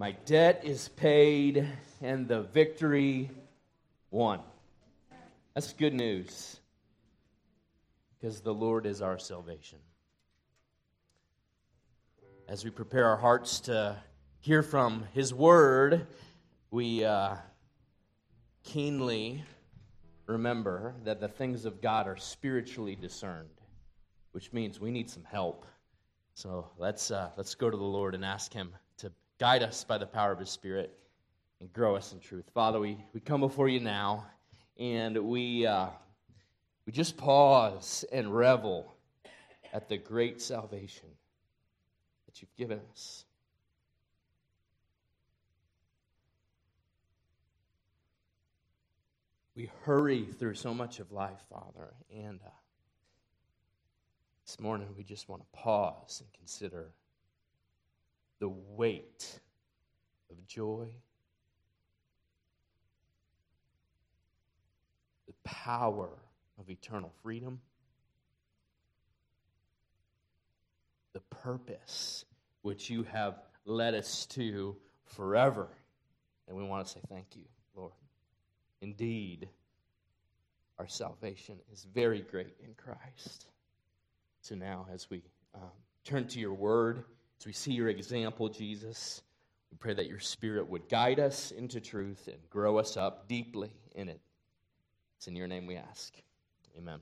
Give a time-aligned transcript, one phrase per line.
[0.00, 1.68] My debt is paid
[2.00, 3.30] and the victory
[4.10, 4.40] won.
[5.52, 6.58] That's good news
[8.18, 9.78] because the Lord is our salvation.
[12.48, 13.94] As we prepare our hearts to
[14.38, 16.06] hear from His Word,
[16.70, 17.36] we uh,
[18.64, 19.44] keenly
[20.24, 23.50] remember that the things of God are spiritually discerned,
[24.32, 25.66] which means we need some help.
[26.32, 28.72] So let's, uh, let's go to the Lord and ask Him
[29.40, 30.92] guide us by the power of His Spirit
[31.60, 32.44] and grow us in truth.
[32.52, 34.26] Father, we, we come before you now
[34.78, 35.86] and we, uh,
[36.84, 38.94] we just pause and revel
[39.72, 41.08] at the great salvation
[42.26, 43.24] that you've given us.
[49.56, 52.50] We hurry through so much of life, Father, and uh,
[54.44, 56.90] this morning we just want to pause and consider
[58.40, 59.40] the weight
[60.30, 60.88] of joy
[65.30, 66.10] the power
[66.58, 67.60] of eternal freedom,
[71.12, 72.24] the purpose
[72.62, 75.68] which you have led us to forever.
[76.48, 77.44] And we want to say thank you,
[77.76, 77.92] Lord.
[78.80, 79.48] Indeed,
[80.80, 83.46] our salvation is very great in Christ.
[84.40, 85.22] So now, as we
[85.54, 85.70] um,
[86.02, 87.04] turn to your word,
[87.40, 89.22] as we see your example, Jesus,
[89.70, 93.70] we pray that your spirit would guide us into truth and grow us up deeply
[93.94, 94.20] in it.
[95.16, 96.12] It's in your name we ask.
[96.76, 96.98] Amen.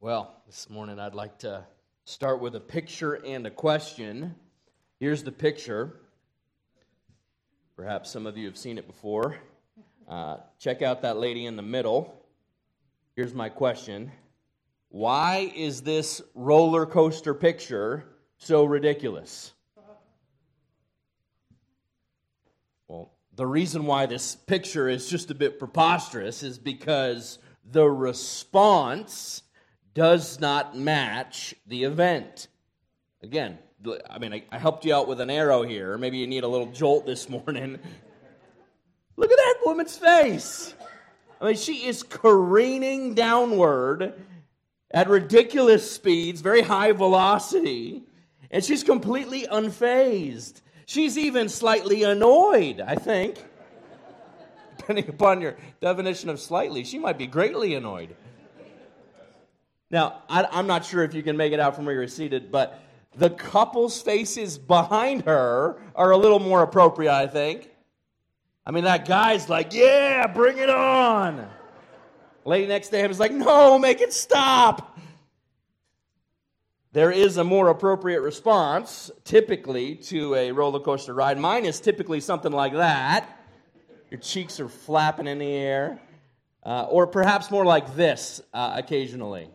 [0.00, 1.62] Well, this morning I'd like to
[2.06, 4.34] start with a picture and a question.
[4.98, 6.00] Here's the picture.
[7.76, 9.36] Perhaps some of you have seen it before.
[10.08, 12.18] Uh, check out that lady in the middle.
[13.14, 14.10] Here's my question
[14.88, 18.06] Why is this roller coaster picture
[18.44, 19.52] so ridiculous?
[22.88, 29.42] Well, the reason why this picture is just a bit preposterous is because the response
[29.94, 32.48] does not match the event.
[33.22, 33.58] Again,
[34.10, 35.96] I mean, I, helped you out with an arrow here.
[35.96, 37.78] Maybe you need a little jolt this morning.
[39.16, 40.74] Look at that woman's face.
[41.40, 44.14] I mean, she is careening downward
[44.90, 48.03] at ridiculous speeds, very high velocity,
[48.54, 50.62] and she's completely unfazed.
[50.86, 53.44] She's even slightly annoyed, I think.
[54.78, 58.14] Depending upon your definition of slightly, she might be greatly annoyed.
[59.90, 62.52] Now, I, am not sure if you can make it out from where you're seated,
[62.52, 62.80] but
[63.16, 67.68] the couple's faces behind her are a little more appropriate, I think.
[68.64, 71.48] I mean, that guy's like, yeah, bring it on.
[72.44, 74.93] Lady next to him is like, no, make it stop
[76.94, 81.36] there is a more appropriate response, typically, to a roller coaster ride.
[81.40, 83.28] Mine is typically something like that.
[84.12, 86.00] Your cheeks are flapping in the air.
[86.62, 89.50] Uh, or perhaps more like this uh, occasionally.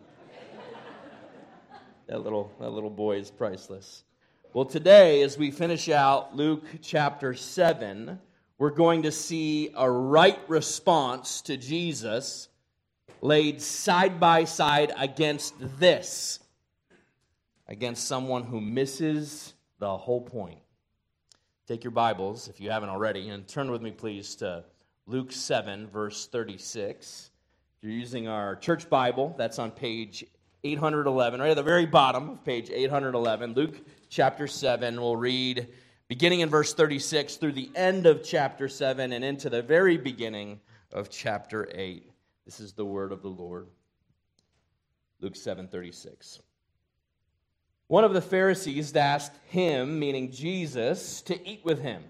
[2.08, 4.04] that, little, that little boy is priceless.
[4.54, 8.20] Well, today, as we finish out Luke chapter 7,
[8.58, 12.50] we're going to see a right response to Jesus
[13.22, 16.42] laid side by side against this
[17.70, 20.60] against someone who misses the whole point.
[21.68, 24.66] Take your Bibles, if you haven't already, and turn with me, please, to
[25.06, 27.30] Luke 7, verse 36.
[27.78, 30.26] If you're using our church Bible, that's on page
[30.64, 33.54] 811, right at the very bottom of page 811.
[33.54, 35.68] Luke chapter 7, we'll read
[36.08, 40.60] beginning in verse 36 through the end of chapter 7 and into the very beginning
[40.92, 42.12] of chapter 8.
[42.46, 43.68] This is the word of the Lord.
[45.22, 46.40] Luke 7 36.
[47.90, 52.04] One of the Pharisees asked him, meaning Jesus, to eat with him.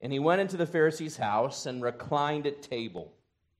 [0.00, 3.12] And he went into the Pharisee's house and reclined at table.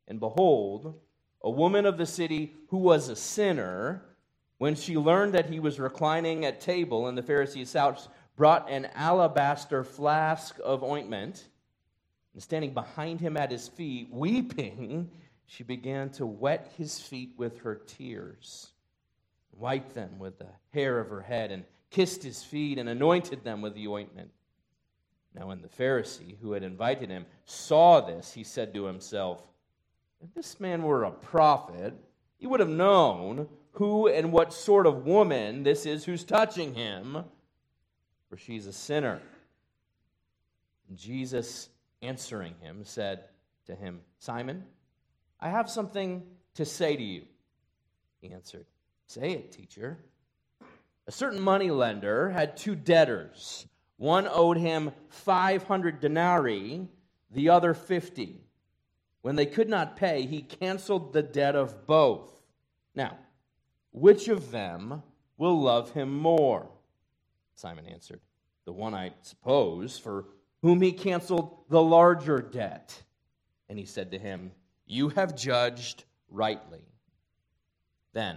[0.06, 0.94] And behold,
[1.42, 4.04] a woman of the city who was a sinner,
[4.58, 8.86] when she learned that he was reclining at table in the Pharisee's house, brought an
[8.94, 11.49] alabaster flask of ointment.
[12.34, 15.11] And standing behind him at his feet, weeping,
[15.46, 18.70] she began to wet his feet with her tears
[19.58, 23.60] wiped them with the hair of her head, and kissed his feet, and anointed them
[23.60, 24.31] with the ointment.
[25.34, 29.43] Now, when the Pharisee who had invited him saw this, he said to himself,
[30.20, 31.94] If this man were a prophet,
[32.38, 37.25] he would have known who and what sort of woman this is who's touching him,
[38.28, 39.20] for she's a sinner.
[40.94, 41.69] Jesus,
[42.02, 43.25] answering him, said
[43.66, 44.64] to him, Simon,
[45.40, 46.22] I have something
[46.54, 47.22] to say to you.
[48.20, 48.66] He answered,
[49.08, 49.96] Say it, teacher.
[51.06, 53.66] A certain money lender had two debtors.
[53.96, 56.87] One owed him 500 denarii,
[57.31, 58.38] the other 50.
[59.22, 62.34] When they could not pay, he canceled the debt of both.
[62.94, 63.16] Now,
[63.93, 65.02] which of them
[65.38, 66.69] will love him more?
[67.54, 68.20] Simon answered,
[68.66, 70.26] The one, I suppose, for
[70.61, 73.02] whom he canceled the larger debt.
[73.70, 74.52] And he said to him,
[74.87, 76.84] You have judged rightly.
[78.12, 78.37] Then,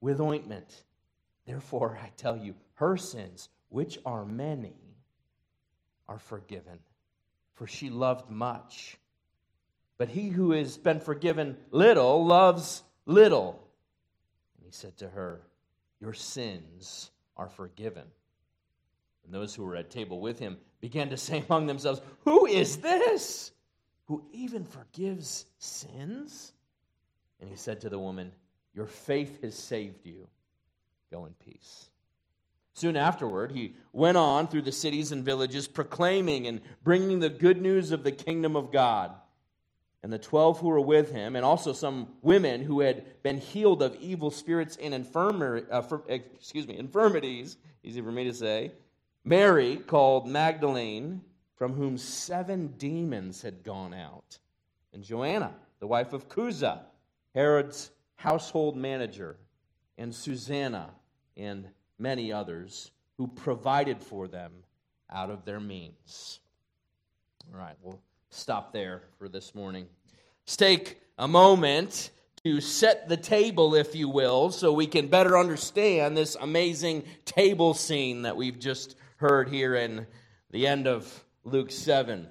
[0.00, 0.84] with ointment.
[1.46, 4.74] Therefore, I tell you, her sins, which are many,
[6.08, 6.78] are forgiven,
[7.54, 8.96] for she loved much.
[9.98, 13.62] But he who has been forgiven little loves little.
[14.56, 15.42] And he said to her,
[16.00, 18.04] Your sins are forgiven.
[19.24, 22.78] And those who were at table with him began to say among themselves, Who is
[22.78, 23.52] this
[24.06, 26.52] who even forgives sins?
[27.40, 28.32] And he said to the woman,
[28.74, 30.28] Your faith has saved you.
[31.10, 31.90] Go in peace.
[32.72, 37.60] Soon afterward, he went on through the cities and villages, proclaiming and bringing the good
[37.60, 39.12] news of the kingdom of God.
[40.02, 43.82] And the twelve who were with him, and also some women who had been healed
[43.82, 48.72] of evil spirits and infirmar- uh, for, excuse me, infirmities, easy for me to say,
[49.24, 51.20] Mary, called Magdalene,
[51.56, 54.38] from whom seven demons had gone out,
[54.94, 56.78] and Joanna, the wife of Chuza,
[57.34, 57.90] Herod's
[58.20, 59.38] household manager,
[59.96, 60.90] and Susanna,
[61.38, 61.66] and
[61.98, 64.52] many others who provided for them
[65.10, 66.40] out of their means.
[67.50, 69.86] All right, we'll stop there for this morning.
[70.42, 72.10] Let's take a moment
[72.44, 77.72] to set the table, if you will, so we can better understand this amazing table
[77.72, 80.06] scene that we've just heard here in
[80.50, 82.28] the end of Luke 7.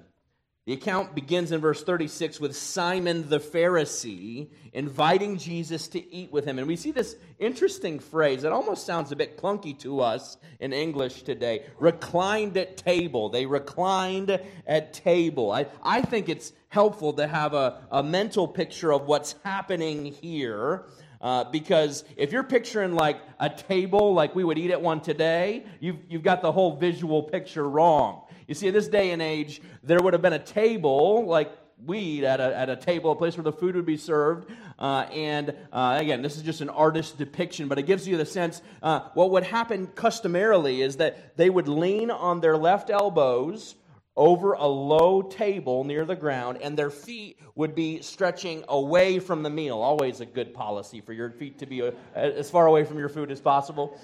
[0.66, 6.44] The account begins in verse 36 with Simon the Pharisee inviting Jesus to eat with
[6.44, 6.58] him.
[6.58, 10.74] And we see this interesting phrase that almost sounds a bit clunky to us in
[10.74, 13.30] English today reclined at table.
[13.30, 15.50] They reclined at table.
[15.50, 20.84] I, I think it's helpful to have a, a mental picture of what's happening here.
[21.22, 25.64] Uh, because if you're picturing like a table like we would eat at one today,
[25.80, 28.22] you've, you've got the whole visual picture wrong.
[28.50, 31.56] You see, in this day and age, there would have been a table like
[31.86, 34.50] we eat at a, at a table, a place where the food would be served.
[34.76, 38.26] Uh, and uh, again, this is just an artist's depiction, but it gives you the
[38.26, 43.76] sense uh, what would happen customarily is that they would lean on their left elbows
[44.16, 49.44] over a low table near the ground, and their feet would be stretching away from
[49.44, 49.78] the meal.
[49.78, 53.08] Always a good policy for your feet to be uh, as far away from your
[53.08, 53.96] food as possible.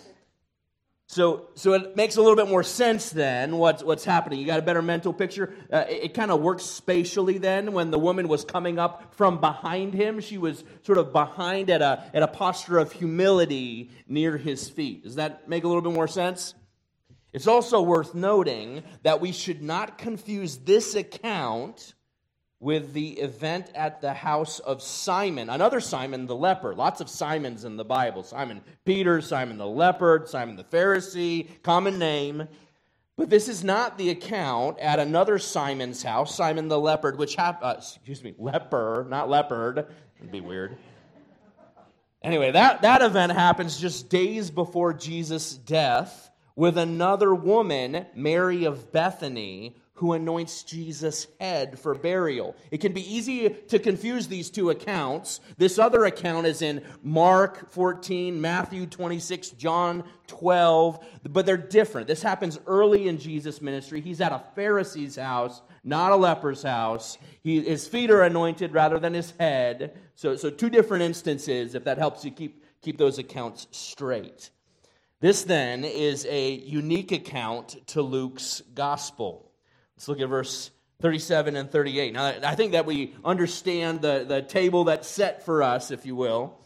[1.09, 4.41] So, so it makes a little bit more sense then what's, what's happening.
[4.41, 5.55] You got a better mental picture.
[5.73, 9.41] Uh, it, it kind of works spatially then when the woman was coming up from
[9.41, 10.21] behind him.
[10.21, 15.05] She was sort of behind at a, at a posture of humility near his feet.
[15.05, 16.55] Does that make a little bit more sense?
[17.33, 21.95] It's also worth noting that we should not confuse this account
[22.59, 26.75] with the event at the house of Simon, another Simon the leper.
[26.75, 31.99] Lots of Simons in the Bible Simon Peter, Simon the leper, Simon the Pharisee, common
[31.99, 32.49] name.
[33.17, 37.65] But this is not the account at another Simon's house, Simon the leopard, which happened,
[37.65, 39.87] uh, excuse me, leper, not leopard.
[40.19, 40.77] It'd be weird.
[42.23, 48.91] Anyway, that, that event happens just days before Jesus' death with another woman, Mary of
[48.93, 52.55] Bethany, who anoints Jesus' head for burial.
[52.71, 55.41] It can be easy to confuse these two accounts.
[55.57, 62.07] This other account is in Mark 14, Matthew 26, John 12, but they're different.
[62.07, 64.01] This happens early in Jesus' ministry.
[64.01, 67.17] He's at a Pharisee's house, not a leper's house.
[67.43, 69.97] He, his feet are anointed rather than his head.
[70.15, 74.51] So, so two different instances, if that helps you keep, keep those accounts straight.
[75.21, 79.46] This then is a unique account to Luke's gospel.
[79.97, 82.13] Let's look at verse 37 and 38.
[82.13, 86.17] Now, I think that we understand the, the table that's set for us, if you
[86.17, 86.61] will.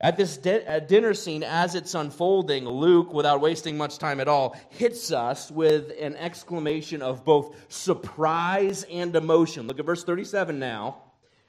[0.00, 4.56] At this di- dinner scene, as it's unfolding, Luke, without wasting much time at all,
[4.70, 9.66] hits us with an exclamation of both surprise and emotion.
[9.66, 11.02] Look at verse 37 now.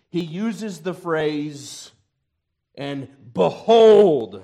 [0.09, 1.91] He uses the phrase,
[2.75, 4.43] and behold.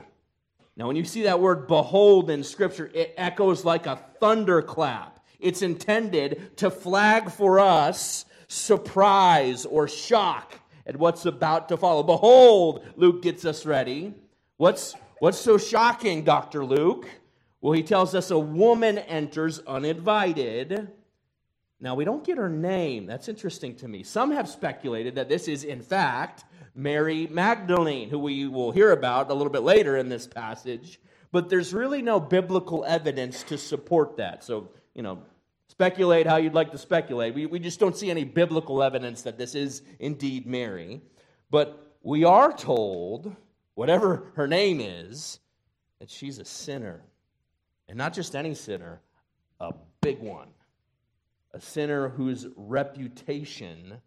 [0.77, 5.16] Now, when you see that word behold in Scripture, it echoes like a thunderclap.
[5.39, 12.03] It's intended to flag for us surprise or shock at what's about to follow.
[12.03, 14.13] Behold, Luke gets us ready.
[14.55, 16.63] What's, what's so shocking, Dr.
[16.65, 17.07] Luke?
[17.61, 20.89] Well, he tells us a woman enters uninvited.
[21.79, 23.05] Now, we don't get her name.
[23.05, 24.03] That's interesting to me.
[24.03, 29.29] Some have speculated that this is, in fact, Mary Magdalene, who we will hear about
[29.29, 30.99] a little bit later in this passage.
[31.31, 34.43] But there's really no biblical evidence to support that.
[34.43, 35.19] So, you know,
[35.67, 37.35] speculate how you'd like to speculate.
[37.35, 41.01] We, we just don't see any biblical evidence that this is indeed Mary.
[41.51, 43.33] But we are told,
[43.75, 45.39] whatever her name is,
[45.99, 47.03] that she's a sinner.
[47.87, 48.99] And not just any sinner,
[49.59, 50.49] a big one.
[51.53, 54.01] A sinner whose reputation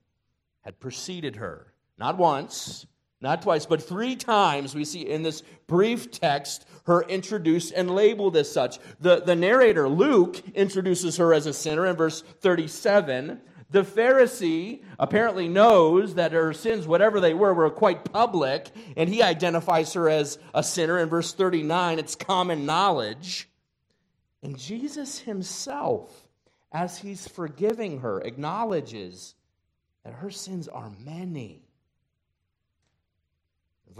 [0.63, 1.73] had preceded her.
[1.99, 2.85] Not once,
[3.21, 8.37] not twice, but three times we see in this brief text her introduced and labeled
[8.37, 8.79] as such.
[9.01, 13.41] The, the narrator, Luke, introduces her as a sinner in verse 37.
[13.71, 19.23] The Pharisee apparently knows that her sins, whatever they were, were quite public, and he
[19.23, 21.99] identifies her as a sinner in verse 39.
[21.99, 23.49] It's common knowledge.
[24.43, 26.27] And Jesus himself,
[26.73, 29.35] as he's forgiving her, acknowledges
[30.05, 31.63] that her sins are many.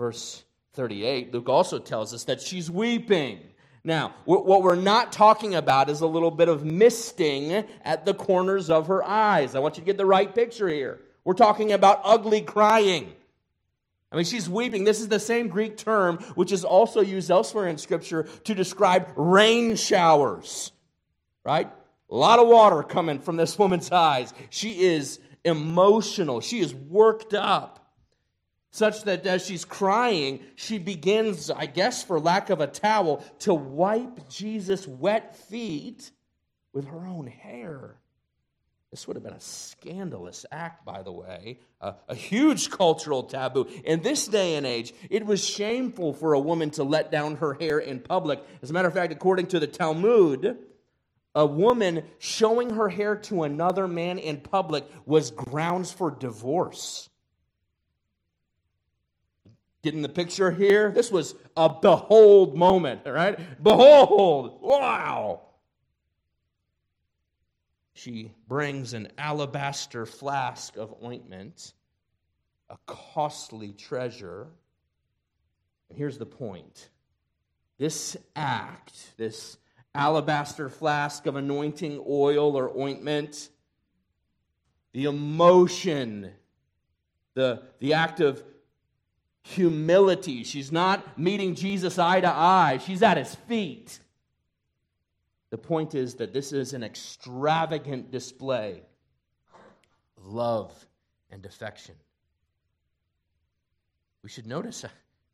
[0.01, 3.39] Verse 38, Luke also tells us that she's weeping.
[3.85, 7.53] Now, what we're not talking about is a little bit of misting
[7.85, 9.55] at the corners of her eyes.
[9.55, 11.03] I want you to get the right picture here.
[11.23, 13.13] We're talking about ugly crying.
[14.11, 14.85] I mean, she's weeping.
[14.85, 19.13] This is the same Greek term which is also used elsewhere in Scripture to describe
[19.17, 20.73] rain showers,
[21.45, 21.71] right?
[22.09, 24.33] A lot of water coming from this woman's eyes.
[24.49, 27.80] She is emotional, she is worked up
[28.71, 33.53] such that as she's crying, she begins, I guess, for lack of a towel, to
[33.53, 36.11] wipe Jesus' wet feet
[36.73, 37.97] with her own hair.
[38.91, 43.69] This would have been a scandalous act, by the way, a, a, huge cultural taboo.
[43.85, 47.55] In this day and age, it was shameful for a woman to let down her
[47.55, 48.43] hair in public.
[48.63, 50.59] As a matter of fact, according to the Talmud,
[51.37, 57.10] a woman showing her hair to another man in public was grounds for divorce.
[59.83, 60.91] Getting the picture here?
[60.91, 63.39] This was a behold moment, all right?
[63.63, 64.59] Behold!
[64.61, 65.43] Wow!
[67.95, 71.75] She brings an alabaster flask of ointment,
[72.69, 74.49] a costly treasure.
[75.89, 76.89] And here's the point
[77.79, 79.57] this act, this
[79.95, 83.49] alabaster flask of anointing oil or ointment,
[84.93, 86.31] the emotion,
[87.35, 88.43] the, the act of
[89.43, 90.45] humility.
[90.45, 93.99] She's not meeting Jesus eye to eye, she's at his feet.
[95.51, 98.83] The point is that this is an extravagant display
[100.17, 100.73] of love
[101.31, 101.97] and affection.
[104.23, 104.89] We should notice, uh,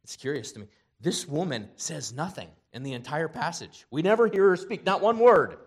[0.05, 0.69] it's curious to me,
[1.01, 3.85] this woman says nothing in the entire passage.
[3.91, 5.59] We never hear her speak, not one word.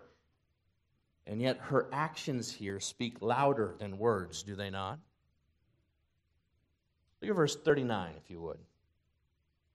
[1.26, 4.98] And yet her actions here speak louder than words, do they not?
[7.20, 8.58] Look at verse 39, if you would.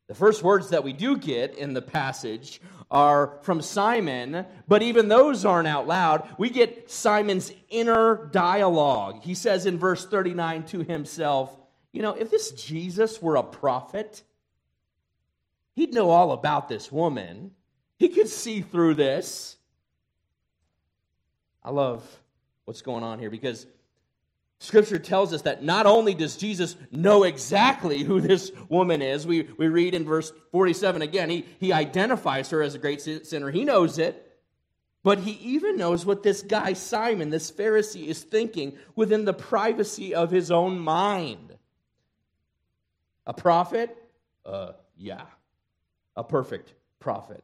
[0.08, 2.62] The first words that we do get in the passage
[2.92, 6.28] are from Simon, but even those aren't out loud.
[6.38, 9.24] We get Simon's inner dialogue.
[9.24, 11.56] He says in verse 39 to himself,
[11.92, 14.22] You know, if this Jesus were a prophet,
[15.76, 17.52] he'd know all about this woman.
[17.98, 19.58] He could see through this.
[21.64, 22.04] I love
[22.66, 23.66] what's going on here because
[24.60, 29.44] Scripture tells us that not only does Jesus know exactly who this woman is, we,
[29.58, 33.52] we read in verse 47 again, he, he identifies her as a great sinner.
[33.52, 34.22] He knows it.
[35.04, 40.16] But he even knows what this guy, Simon, this Pharisee, is thinking within the privacy
[40.16, 41.56] of his own mind.
[43.28, 43.96] A prophet?
[44.44, 45.26] Uh, yeah.
[46.16, 47.44] A perfect prophet.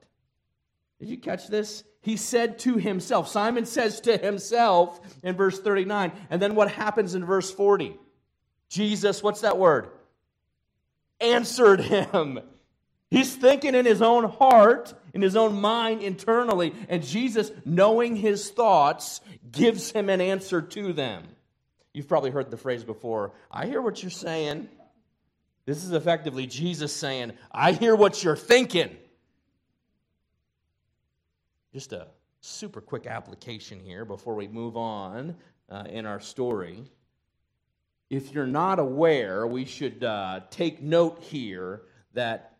[1.01, 1.84] Did you catch this?
[2.01, 3.27] He said to himself.
[3.27, 6.12] Simon says to himself in verse 39.
[6.29, 7.98] And then what happens in verse 40?
[8.70, 9.89] Jesus, what's that word?
[11.20, 12.39] Answered him.
[13.10, 18.51] He's thinking in his own heart, in his own mind internally, and Jesus, knowing his
[18.51, 19.20] thoughts,
[19.51, 21.24] gives him an answer to them.
[21.93, 24.70] You've probably heard the phrase before I hear what you're saying.
[25.65, 28.96] This is effectively Jesus saying, I hear what you're thinking.
[31.74, 32.08] Just a
[32.42, 35.36] super quick application here before we move on
[35.70, 36.84] uh, in our story.
[38.10, 42.58] If you're not aware, we should uh, take note here that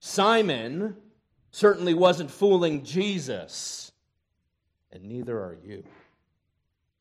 [0.00, 0.96] Simon
[1.52, 3.92] certainly wasn't fooling Jesus.
[4.90, 5.84] and neither are you.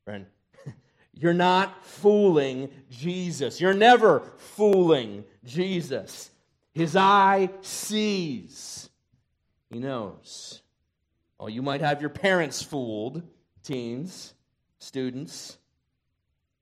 [0.06, 0.26] Friend,
[1.14, 3.60] you're not fooling Jesus.
[3.60, 6.30] You're never fooling Jesus.
[6.74, 8.90] His eye sees,
[9.72, 10.63] he knows.
[11.44, 13.22] Oh, you might have your parents fooled,
[13.64, 14.34] teens,
[14.80, 15.58] students.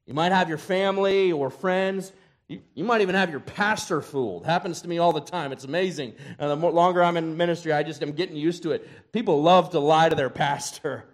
[0.08, 2.12] You might have your family or friends.
[2.48, 4.44] You, you might even have your pastor fooled.
[4.44, 5.52] Happens to me all the time.
[5.52, 6.16] It's amazing.
[6.40, 9.12] And the more, longer I'm in ministry, I just am getting used to it.
[9.12, 11.06] People love to lie to their pastor.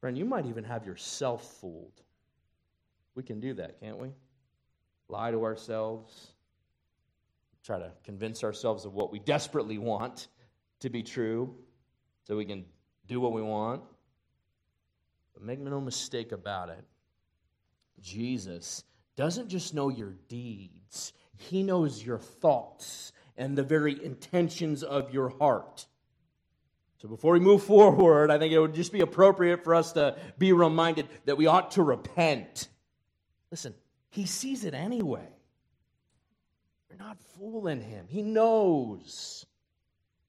[0.00, 2.00] Friend, you might even have yourself fooled.
[3.16, 4.12] We can do that, can't we?
[5.08, 6.28] Lie to ourselves,
[7.64, 10.28] try to convince ourselves of what we desperately want
[10.80, 11.54] to be true
[12.26, 12.64] so we can
[13.06, 13.82] do what we want.
[15.34, 16.84] But make no mistake about it.
[18.00, 18.84] Jesus
[19.16, 25.30] doesn't just know your deeds, he knows your thoughts and the very intentions of your
[25.38, 25.86] heart.
[26.98, 30.16] So before we move forward, I think it would just be appropriate for us to
[30.38, 32.68] be reminded that we ought to repent.
[33.50, 33.74] Listen,
[34.10, 35.28] he sees it anyway.
[36.88, 38.06] You're not fooling him.
[38.08, 39.46] He knows.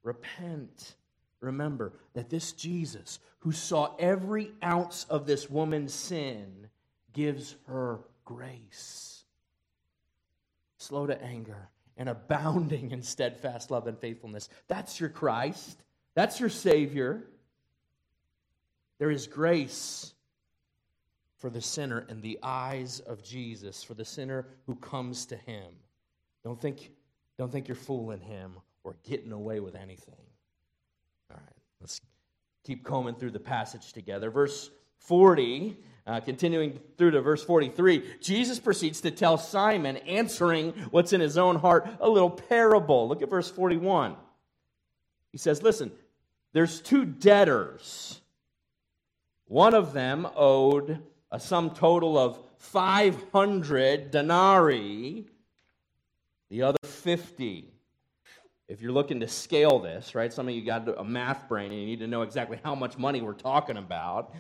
[0.03, 0.95] Repent.
[1.39, 6.69] Remember that this Jesus, who saw every ounce of this woman's sin,
[7.13, 9.23] gives her grace.
[10.77, 14.49] Slow to anger and abounding in steadfast love and faithfulness.
[14.67, 15.83] That's your Christ.
[16.15, 17.27] That's your Savior.
[18.99, 20.13] There is grace
[21.37, 25.65] for the sinner in the eyes of Jesus, for the sinner who comes to him.
[26.43, 26.91] Don't think,
[27.37, 30.15] don't think you're fooling him or getting away with anything.
[31.29, 32.01] All right, let's
[32.63, 34.29] keep combing through the passage together.
[34.29, 34.69] Verse
[34.99, 41.21] 40, uh, continuing through to verse 43, Jesus proceeds to tell Simon, answering what's in
[41.21, 43.07] his own heart, a little parable.
[43.07, 44.15] Look at verse 41.
[45.31, 45.91] He says, Listen,
[46.53, 48.19] there's two debtors.
[49.45, 50.99] One of them owed
[51.31, 55.25] a sum total of 500 denarii,
[56.49, 57.67] the other 50.
[58.71, 61.81] If you're looking to scale this, right, some of you got a math brain and
[61.81, 64.33] you need to know exactly how much money we're talking about.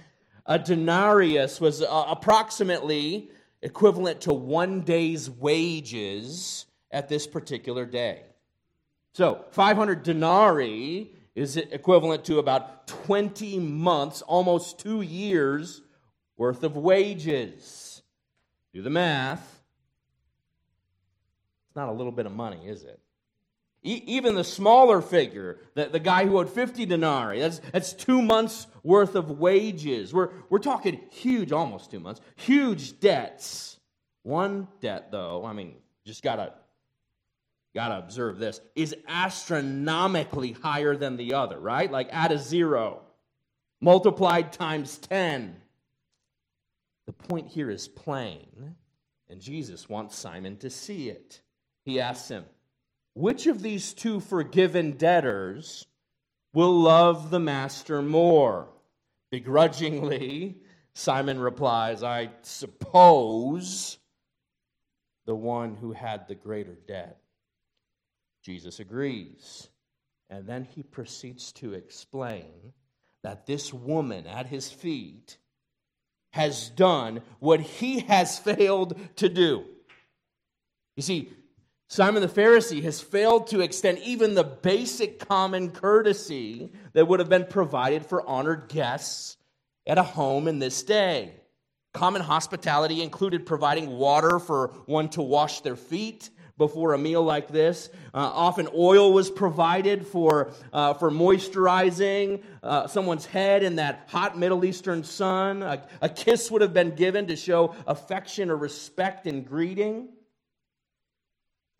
[0.45, 3.29] A denarius was uh, approximately
[3.61, 8.21] equivalent to one day's wages at this particular day.
[9.13, 15.81] So, 500 denarii is equivalent to about 20 months, almost two years
[16.37, 18.01] worth of wages.
[18.73, 19.61] Do the math.
[21.67, 23.01] It's not a little bit of money, is it?
[23.83, 28.21] E- even the smaller figure, the, the guy who owed 50 denarii, that's, that's two
[28.21, 30.13] months worth of wages.
[30.13, 33.79] We're, we're talking huge, almost two months, huge debts.
[34.23, 36.53] One debt, though, I mean, just gotta
[37.73, 41.91] gotta observe this, is astronomically higher than the other, right?
[41.91, 43.01] Like add a zero,
[43.79, 45.55] multiplied times 10.
[47.07, 48.75] The point here is plain,
[49.29, 51.41] and Jesus wants Simon to see it.
[51.83, 52.45] He asks him,
[53.13, 55.85] Which of these two forgiven debtors
[56.53, 58.69] will love the master more?
[59.31, 60.57] Begrudgingly,
[60.93, 63.97] Simon replies, I suppose
[65.25, 67.17] the one who had the greater debt.
[68.43, 69.69] Jesus agrees.
[70.29, 72.73] And then he proceeds to explain
[73.23, 75.37] that this woman at his feet
[76.31, 79.65] has done what he has failed to do.
[80.95, 81.33] You see,
[81.91, 87.27] Simon the Pharisee has failed to extend even the basic common courtesy that would have
[87.27, 89.35] been provided for honored guests
[89.85, 91.33] at a home in this day.
[91.93, 97.49] Common hospitality included providing water for one to wash their feet before a meal like
[97.49, 97.89] this.
[98.13, 104.39] Uh, often oil was provided for, uh, for moisturizing uh, someone's head in that hot
[104.39, 105.61] Middle Eastern sun.
[105.61, 110.07] A, a kiss would have been given to show affection or respect and greeting.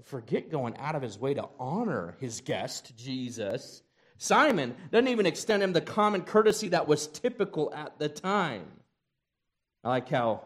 [0.06, 3.84] Forget going out of his way to honor his guest, Jesus.
[4.18, 8.66] Simon doesn't even extend him the common courtesy that was typical at the time.
[9.84, 10.46] I like how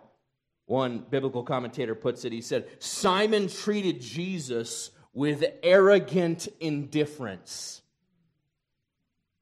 [0.65, 2.31] one biblical commentator puts it.
[2.31, 7.81] He said, Simon treated Jesus with arrogant indifference.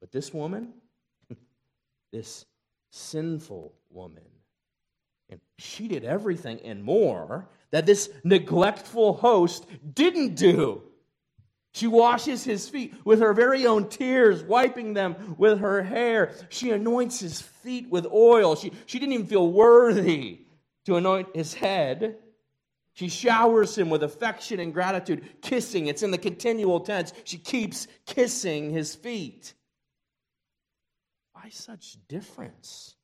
[0.00, 0.74] But this woman,
[2.12, 2.44] this
[2.90, 4.24] sinful woman,
[5.30, 10.82] and she did everything and more that this neglectful host didn't do.
[11.74, 16.32] She washes his feet with her very own tears, wiping them with her hair.
[16.48, 18.54] She anoints his feet with oil.
[18.54, 20.42] She, she didn't even feel worthy
[20.84, 22.18] to anoint his head.
[22.92, 25.88] She showers him with affection and gratitude, kissing.
[25.88, 27.12] It's in the continual tense.
[27.24, 29.52] She keeps kissing his feet.
[31.32, 32.94] why such difference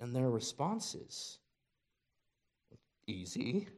[0.00, 1.38] in their responses?
[3.06, 3.68] Easy.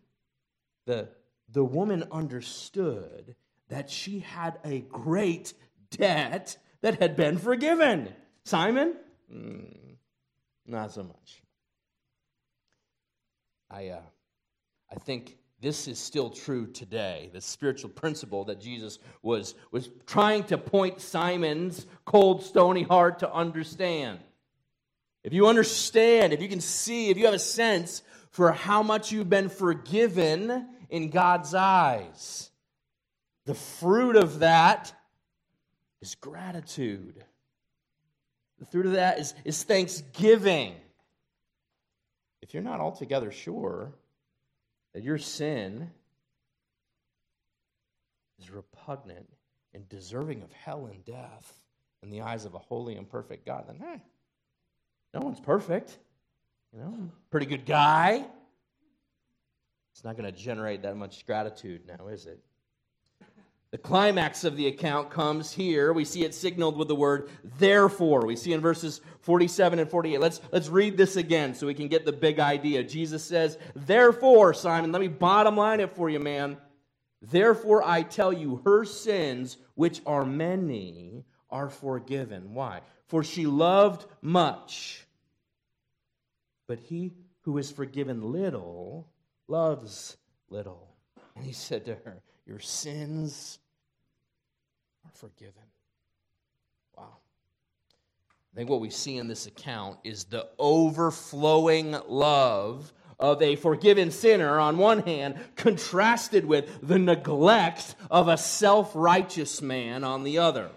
[0.87, 1.09] The,
[1.51, 3.35] the woman understood
[3.69, 5.55] that she had a great
[5.91, 8.13] debt that had been forgiven.
[8.45, 8.97] Simon?
[9.33, 9.97] Mm,
[10.67, 11.43] not so much.
[13.71, 14.01] I, uh,
[14.91, 17.31] I think this is still true today.
[17.33, 23.33] The spiritual principle that Jesus was, was trying to point Simon's cold, stony heart to
[23.33, 24.19] understand.
[25.23, 29.13] If you understand, if you can see, if you have a sense for how much
[29.13, 32.51] you've been forgiven in God's eyes,
[33.45, 34.93] the fruit of that
[36.01, 37.25] is gratitude.
[38.59, 40.75] The fruit of that is, is thanksgiving.
[42.41, 43.93] If you're not altogether sure
[44.95, 45.91] that your sin
[48.41, 49.29] is repugnant
[49.75, 51.61] and deserving of hell and death
[52.03, 54.03] in the eyes of a holy and perfect God, then hey,
[55.13, 55.99] no one's perfect.
[56.73, 58.25] You know, pretty good guy.
[59.93, 62.41] It's not going to generate that much gratitude now, is it?
[63.73, 65.95] The climax of the account comes here.
[65.95, 68.27] We see it signaled with the word therefore.
[68.27, 70.21] We see in verses 47 and 48.
[70.21, 72.85] Let's, let's read this again so we can get the big idea.
[72.85, 76.59] Jesus says, Therefore, Simon, let me bottom line it for you, man.
[77.23, 82.53] Therefore, I tell you, her sins, which are many, are forgiven.
[82.53, 82.81] Why?
[83.07, 85.07] For she loved much.
[86.73, 89.07] But he who is forgiven little
[89.47, 90.17] loves
[90.49, 90.89] little.
[91.37, 93.59] And he said to her, Your sins
[95.05, 95.53] are forgiven.
[96.97, 97.19] Wow.
[98.55, 104.11] I think what we see in this account is the overflowing love of a forgiven
[104.11, 110.39] sinner on one hand, contrasted with the neglect of a self righteous man on the
[110.39, 110.71] other.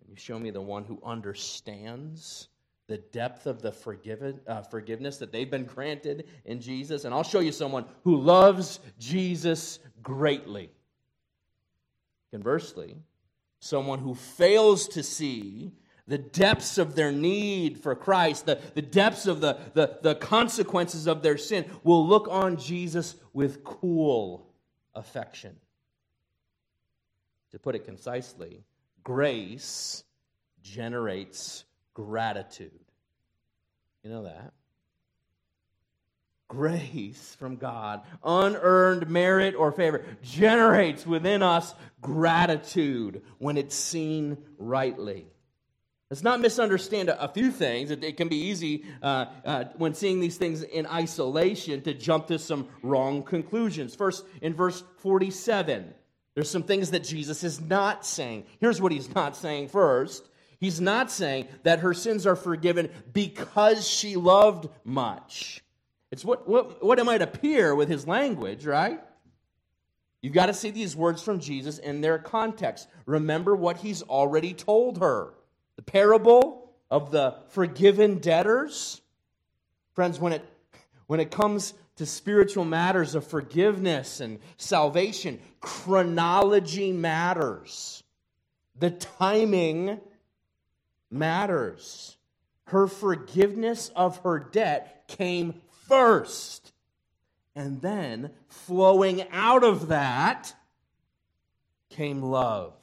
[0.00, 2.48] And you show me the one who understands
[2.92, 7.06] the depth of the forgiven, uh, forgiveness that they've been granted in Jesus.
[7.06, 10.68] And I'll show you someone who loves Jesus greatly.
[12.32, 12.96] Conversely,
[13.60, 15.72] someone who fails to see
[16.06, 21.06] the depths of their need for Christ, the, the depths of the, the, the consequences
[21.06, 24.52] of their sin, will look on Jesus with cool
[24.94, 25.56] affection.
[27.52, 28.64] To put it concisely,
[29.02, 30.04] grace
[30.62, 32.81] generates gratitude.
[34.02, 34.52] You know that?
[36.52, 45.26] grace from God, unearned merit or favor, generates within us gratitude when it's seen rightly.
[46.10, 47.90] Let's not misunderstand a, few things.
[47.90, 52.38] It, can be easy uh, uh, when seeing these things in isolation to jump to
[52.38, 53.94] some wrong conclusions.
[53.94, 55.94] First, in verse 47,
[56.34, 58.44] there's some things that Jesus is not saying.
[58.60, 60.28] Here's what he's not saying first.
[60.62, 65.60] He's not saying that her sins are forgiven because she loved much.
[66.12, 69.00] It's what, what, what it might appear with his language, right?
[70.20, 72.86] You've got to see these words from Jesus in their context.
[73.06, 75.34] Remember what he's already told her
[75.74, 79.00] the parable of the forgiven debtors.
[79.94, 80.44] Friends, when it,
[81.08, 88.04] when it comes to spiritual matters of forgiveness and salvation, chronology matters.
[88.78, 89.98] The timing
[91.12, 92.16] matters.
[92.64, 96.72] Her forgiveness of her debt came first.
[97.54, 100.54] And then, flowing out of that,
[101.90, 102.74] came love.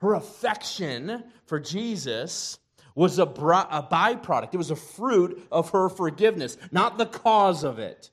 [0.00, 2.58] Her affection for Jesus
[2.94, 8.10] was a, byproduct, it was a fruit of her forgiveness, not the cause of it.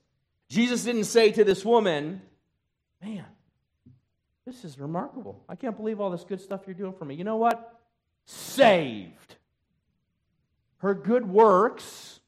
[0.50, 2.22] Jesus didn't say to this woman,
[3.02, 3.26] Man,
[4.46, 5.44] this is remarkable.
[5.48, 7.16] I can't believe all this good stuff you're doing for me.
[7.16, 7.81] You know what?
[8.26, 9.36] Saved.
[10.78, 12.20] Her good works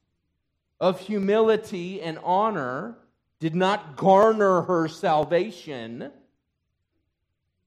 [0.80, 2.98] of humility and honor
[3.40, 6.12] did not garner her salvation.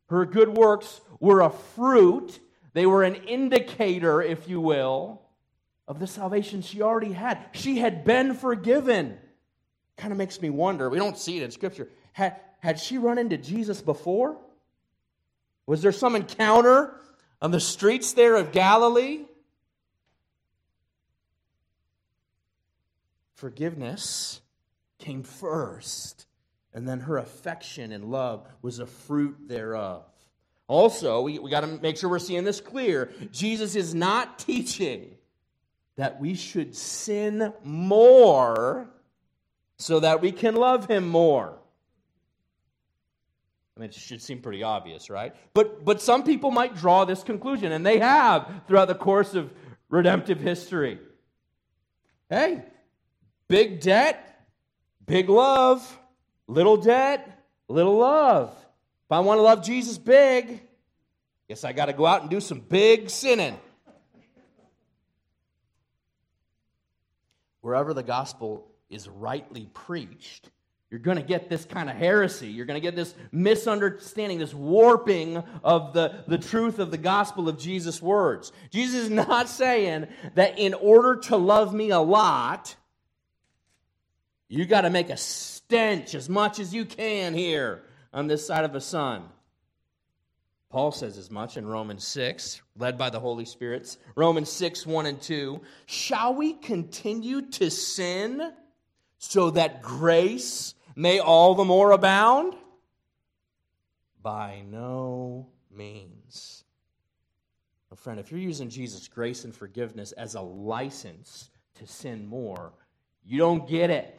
[0.09, 2.39] Her good works were a fruit,
[2.73, 5.23] they were an indicator, if you will,
[5.89, 7.39] of the salvation she already had.
[7.53, 9.19] She had been forgiven.
[9.97, 10.91] Kind of makes me wonder.
[10.91, 11.89] We don't see it in Scripture.
[12.13, 14.37] Had, had she run into Jesus before?
[15.67, 17.01] Was there some encounter
[17.41, 19.25] on the streets there of Galilee?
[23.35, 24.41] Forgiveness
[24.99, 26.27] came first,
[26.73, 30.05] and then her affection and love was a fruit thereof.
[30.69, 33.13] Also, we, we got to make sure we're seeing this clear.
[33.31, 35.17] Jesus is not teaching
[35.97, 38.89] that we should sin more
[39.79, 41.59] so that we can love him more.
[43.77, 45.35] I mean, it should seem pretty obvious, right?
[45.53, 49.53] But, but some people might draw this conclusion, and they have throughout the course of
[49.91, 50.99] redemptive history.
[52.31, 52.65] Hey,
[53.49, 54.47] big debt,
[55.05, 55.99] big love,
[56.47, 58.51] little debt, little love.
[58.51, 60.63] If I want to love Jesus big,
[61.47, 63.59] guess I got to go out and do some big sinning.
[67.61, 70.51] Wherever the gospel is rightly preached,
[70.91, 72.47] you're going to get this kind of heresy.
[72.47, 77.49] You're going to get this misunderstanding, this warping of the, the truth of the gospel
[77.49, 78.53] of Jesus' words.
[78.71, 82.77] Jesus is not saying that in order to love me a lot,
[84.49, 88.65] you got to make a stench as much as you can here on this side
[88.65, 89.25] of the sun.
[90.71, 93.99] Paul says as much in Romans 6, led by the Holy Spirits.
[94.15, 95.61] Romans 6, 1 and 2.
[95.87, 98.53] Shall we continue to sin
[99.19, 102.57] so that grace may all the more abound?
[104.23, 106.65] By no means.
[107.91, 112.73] Now, friend, if you're using Jesus' grace and forgiveness as a license to sin more,
[113.25, 114.19] you don't get it.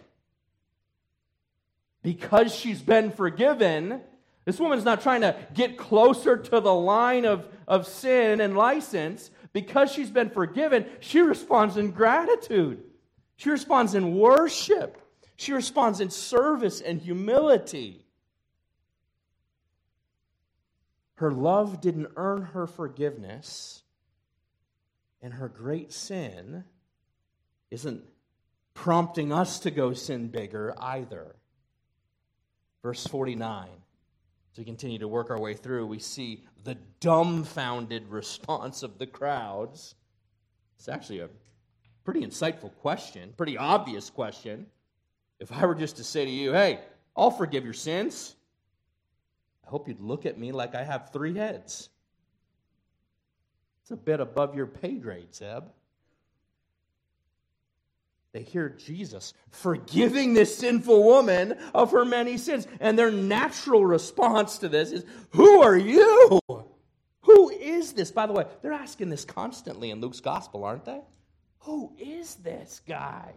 [2.04, 4.02] Because she's been forgiven,
[4.46, 9.30] this woman's not trying to get closer to the line of, of sin and license.
[9.52, 12.84] Because she's been forgiven, she responds in gratitude.
[13.36, 15.02] She responds in worship.
[15.38, 18.06] She responds in service and humility.
[21.16, 23.84] Her love didn't earn her forgiveness,
[25.22, 26.64] and her great sin
[27.72, 28.04] isn't
[28.74, 31.36] prompting us to go sin bigger either.
[32.82, 33.70] Verse 49.
[34.54, 39.08] As we continue to work our way through, we see the dumbfounded response of the
[39.08, 39.94] crowds.
[40.78, 41.30] It's actually a
[42.04, 44.68] pretty insightful question, pretty obvious question.
[45.40, 46.80] If I were just to say to you, hey,
[47.16, 48.36] I'll forgive your sins,
[49.66, 51.90] I hope you'd look at me like I have three heads.
[53.82, 55.64] It's a bit above your pay grade, Zeb.
[58.34, 62.68] They hear Jesus forgiving this sinful woman of her many sins.
[62.80, 66.40] And their natural response to this is, Who are you?
[67.22, 68.12] Who is this?
[68.12, 71.02] By the way, they're asking this constantly in Luke's gospel, aren't they?
[71.60, 73.34] Who is this guy?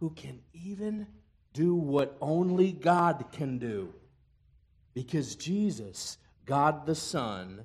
[0.00, 1.06] Who can even
[1.52, 3.92] do what only God can do.
[4.94, 7.64] Because Jesus, God the Son,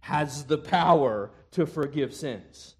[0.00, 2.74] has the power to forgive sins.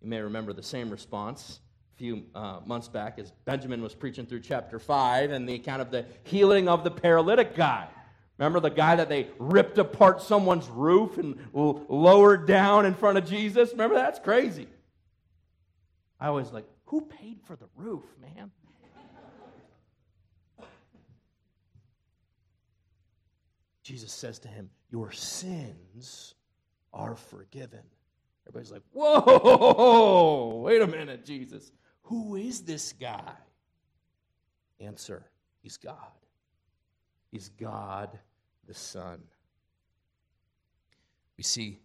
[0.00, 1.60] You may remember the same response
[1.94, 5.82] a few uh, months back as Benjamin was preaching through chapter 5 and the account
[5.82, 7.86] of the healing of the paralytic guy.
[8.38, 13.26] Remember the guy that they ripped apart someone's roof and lowered down in front of
[13.26, 13.70] Jesus?
[13.72, 14.66] Remember that's crazy.
[16.18, 18.50] I always like, who paid for the roof, man?
[23.82, 26.34] Jesus says to him, Your sins
[26.92, 27.80] are forgiven.
[28.46, 31.72] Everybody's like, Whoa, wait a minute, Jesus.
[32.02, 33.32] Who is this guy?
[34.78, 35.24] Answer
[35.62, 35.96] He's God.
[37.30, 38.10] He's God
[38.68, 39.22] the Son.
[41.38, 41.78] We see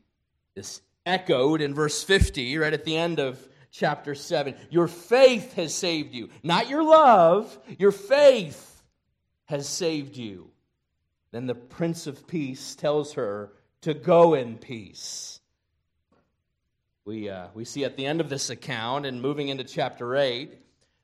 [0.53, 4.55] this echoed in verse 50, right at the end of chapter 7.
[4.69, 6.29] Your faith has saved you.
[6.43, 8.83] Not your love, your faith
[9.45, 10.49] has saved you.
[11.31, 15.39] Then the Prince of Peace tells her to go in peace.
[17.05, 20.51] We, uh, we see at the end of this account and moving into chapter 8,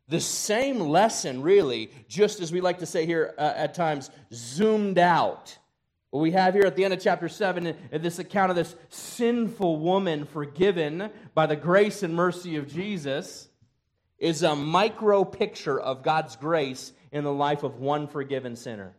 [0.09, 4.97] the same lesson, really, just as we like to say here uh, at times, zoomed
[4.97, 5.57] out
[6.13, 8.75] what we have here at the end of chapter 7 is this account of this
[8.89, 13.47] sinful woman forgiven by the grace and mercy of Jesus
[14.19, 18.95] is a micro picture of God's grace in the life of one forgiven sinner.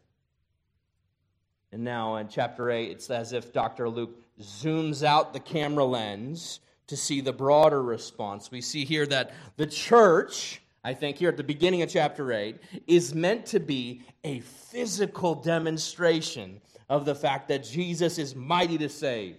[1.71, 3.89] And now in chapter 8, it's as if Dr.
[3.89, 8.51] Luke zooms out the camera lens to see the broader response.
[8.51, 12.59] We see here that the church, I think, here at the beginning of chapter 8,
[12.89, 18.89] is meant to be a physical demonstration of the fact that Jesus is mighty to
[18.89, 19.37] save.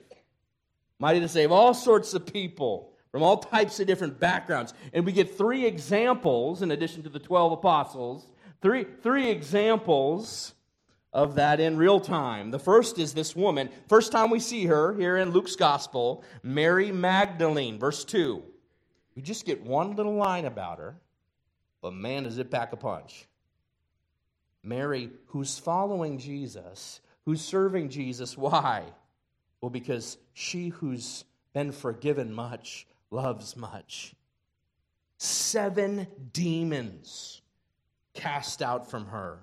[1.00, 4.74] Mighty to save all sorts of people from all types of different backgrounds.
[4.94, 8.28] And we get three examples, in addition to the 12 apostles,
[8.62, 10.54] three, three examples
[11.14, 12.52] of that in real time.
[12.52, 13.70] The first is this woman.
[13.88, 18.44] First time we see her here in Luke's gospel, Mary Magdalene, verse 2.
[19.16, 20.98] We just get one little line about her,
[21.82, 23.28] but man, does it pack a punch.
[24.62, 28.38] Mary, who's following Jesus, who's serving Jesus.
[28.38, 28.84] Why?
[29.62, 34.14] Well, because she who's been forgiven much loves much.
[35.18, 37.42] Seven demons
[38.14, 39.40] cast out from her.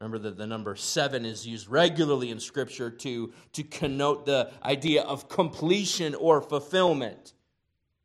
[0.00, 5.02] Remember that the number seven is used regularly in Scripture to, to connote the idea
[5.02, 7.34] of completion or fulfillment.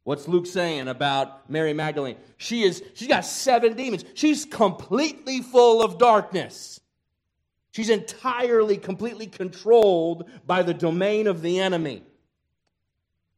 [0.04, 2.18] What's Luke saying about Mary Magdalene?
[2.38, 4.04] She is she's got seven demons.
[4.16, 6.82] She's completely full of darkness.
[7.74, 12.04] She's entirely, completely controlled by the domain of the enemy.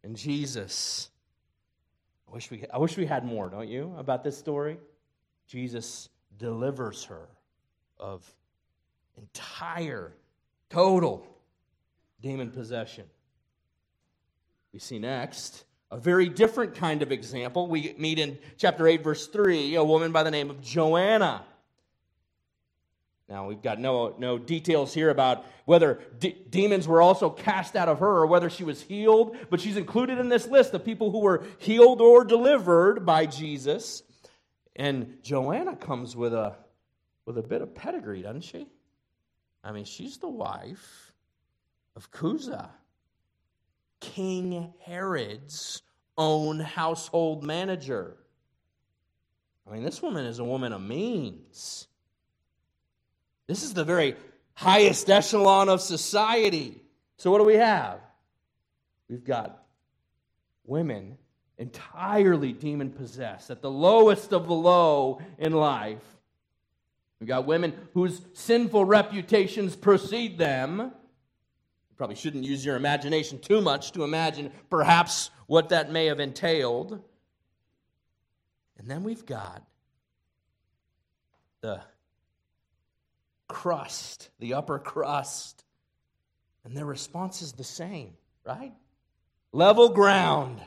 [0.04, 1.10] And Jesus,
[2.28, 4.78] I wish we, I wish we had more, don't you, about this story?
[5.48, 7.30] Jesus delivers her
[7.98, 8.30] of
[9.18, 10.12] entire,
[10.70, 11.26] total
[12.22, 13.06] demon possession.
[14.74, 17.68] We see next a very different kind of example.
[17.68, 21.46] We meet in chapter 8, verse 3, a woman by the name of Joanna.
[23.28, 27.90] Now, we've got no, no details here about whether de- demons were also cast out
[27.90, 31.10] of her or whether she was healed, but she's included in this list of people
[31.10, 34.04] who were healed or delivered by Jesus.
[34.76, 36.56] And Joanna comes with a,
[37.26, 38.68] with a bit of pedigree, doesn't she?
[39.64, 41.12] I mean, she's the wife
[41.96, 42.70] of Chuza,
[44.00, 45.82] King Herod's
[46.16, 48.18] own household manager.
[49.68, 51.88] I mean, this woman is a woman of means.
[53.48, 54.16] This is the very
[54.54, 56.82] highest echelon of society.
[57.18, 58.00] So, what do we have?
[59.10, 59.64] We've got
[60.66, 61.18] women
[61.58, 66.04] entirely demon possessed, at the lowest of the low in life.
[67.20, 70.80] We've got women whose sinful reputations precede them.
[70.80, 76.20] You probably shouldn't use your imagination too much to imagine perhaps what that may have
[76.20, 77.02] entailed.
[78.78, 79.64] And then we've got
[81.62, 81.82] the
[83.48, 85.64] crust, the upper crust.
[86.64, 88.74] And their response is the same, right?
[89.52, 90.60] Level ground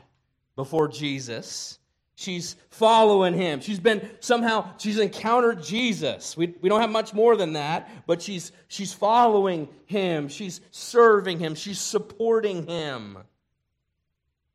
[0.55, 1.79] before Jesus.
[2.15, 3.61] She's following him.
[3.61, 6.35] She's been somehow, she's encountered Jesus.
[6.35, 10.27] We, we don't have much more than that, but she's, she's following him.
[10.27, 11.55] She's serving him.
[11.55, 13.17] She's supporting him.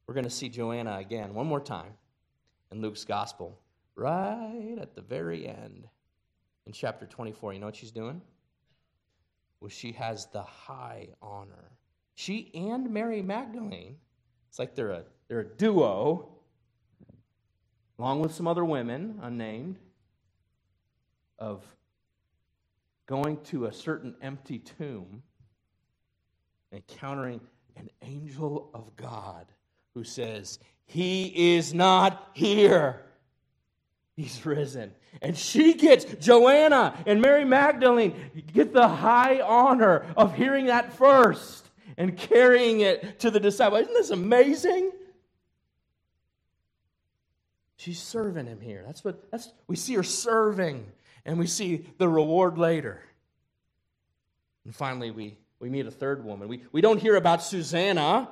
[0.06, 1.94] We're going to see Joanna again one more time
[2.70, 3.58] in Luke's gospel,
[3.94, 5.88] right at the very end
[6.66, 8.20] in chapter 24, you know what she's doing?
[9.60, 11.72] Well, she has the high honor.
[12.14, 13.96] She and Mary Magdalene,
[14.48, 16.28] it's like they're a, they're a duo,
[17.98, 19.78] along with some other women, unnamed,
[21.38, 21.64] of
[23.06, 25.22] going to a certain empty tomb,
[26.72, 27.40] encountering
[27.76, 29.46] an angel of God
[29.94, 33.02] who says, He is not here.
[34.16, 34.92] He's risen.
[35.22, 38.14] And she gets, Joanna and Mary Magdalene
[38.52, 43.82] get the high honor of hearing that first and carrying it to the disciples.
[43.82, 44.92] Isn't this amazing?
[47.76, 48.82] She's serving him here.
[48.86, 50.86] That's what that's we see her serving,
[51.26, 53.02] and we see the reward later.
[54.64, 56.48] And finally, we, we meet a third woman.
[56.48, 58.30] We, we don't hear about Susanna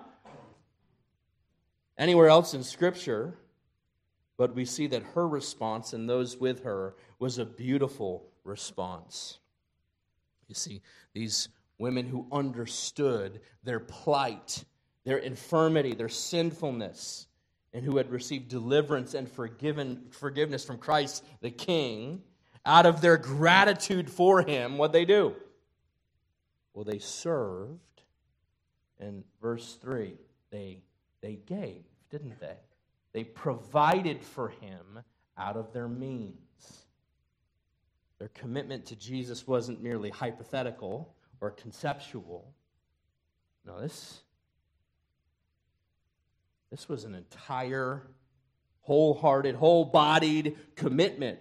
[1.98, 3.34] anywhere else in Scripture.
[4.42, 9.38] But we see that her response and those with her was a beautiful response.
[10.48, 10.82] You see,
[11.14, 14.64] these women who understood their plight,
[15.04, 17.28] their infirmity, their sinfulness,
[17.72, 22.20] and who had received deliverance and forgiven, forgiveness from Christ the King,
[22.66, 25.36] out of their gratitude for him, what they do?
[26.74, 27.78] Well, they served.
[28.98, 30.16] In verse 3,
[30.50, 30.82] they,
[31.20, 32.56] they gave, didn't they?
[33.12, 35.00] They provided for him
[35.36, 36.36] out of their means.
[38.18, 42.54] Their commitment to Jesus wasn't merely hypothetical or conceptual.
[43.66, 44.22] No, this,
[46.70, 48.02] this was an entire,
[48.82, 51.38] wholehearted, whole bodied commitment.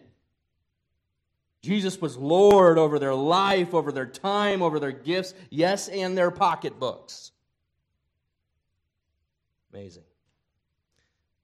[1.62, 6.32] Jesus was Lord over their life, over their time, over their gifts, yes, and their
[6.32, 7.32] pocketbooks.
[9.72, 10.04] Amazing.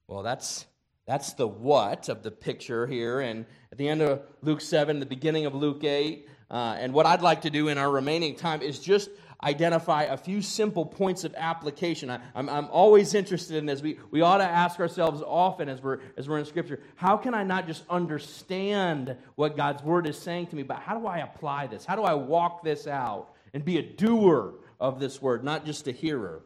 [0.07, 0.65] Well, that's
[1.05, 3.21] that's the what of the picture here.
[3.21, 6.27] And at the end of Luke 7, the beginning of Luke 8.
[6.49, 9.09] Uh, and what I'd like to do in our remaining time is just
[9.43, 12.09] identify a few simple points of application.
[12.09, 13.81] I, am I'm always interested in this.
[13.81, 17.33] We, we ought to ask ourselves often as we're, as we're in Scripture how can
[17.33, 21.19] I not just understand what God's Word is saying to me, but how do I
[21.19, 21.85] apply this?
[21.85, 25.87] How do I walk this out and be a doer of this Word, not just
[25.87, 26.43] a hearer?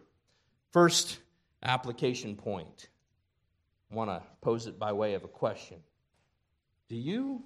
[0.72, 1.20] First
[1.64, 2.90] application point
[3.92, 5.78] want to pose it by way of a question.
[6.88, 7.44] Do you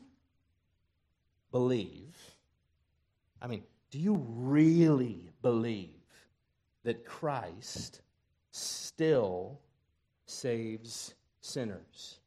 [1.51, 2.15] believe,
[3.41, 5.89] I mean, do you really believe
[6.83, 8.01] that Christ
[8.51, 9.59] still
[10.25, 12.19] saves sinners?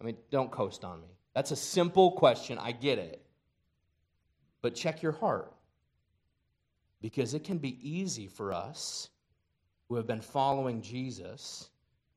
[0.00, 1.08] I mean, don't coast on me.
[1.34, 2.58] That's a simple question.
[2.58, 3.24] I get it.
[4.60, 5.52] But check your heart.
[7.00, 9.08] Because it can be easy for us
[9.92, 11.68] who have been following Jesus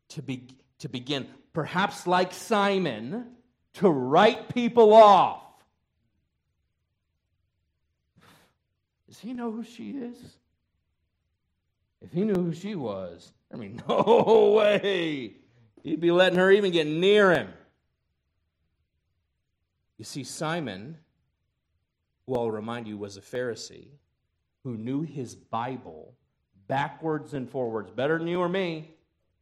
[0.08, 0.48] to, be,
[0.80, 3.26] to begin, perhaps like Simon,
[3.74, 5.42] to write people off.
[9.10, 10.38] Does he know who she is?
[12.02, 15.34] If he knew who she was, I mean, no way.
[15.84, 17.50] He'd be letting her even get near him.
[19.98, 20.96] You see, Simon,
[22.26, 23.90] who I'll remind you was a Pharisee,
[24.64, 26.16] who knew his Bible
[26.68, 28.92] backwards and forwards, better than you or me,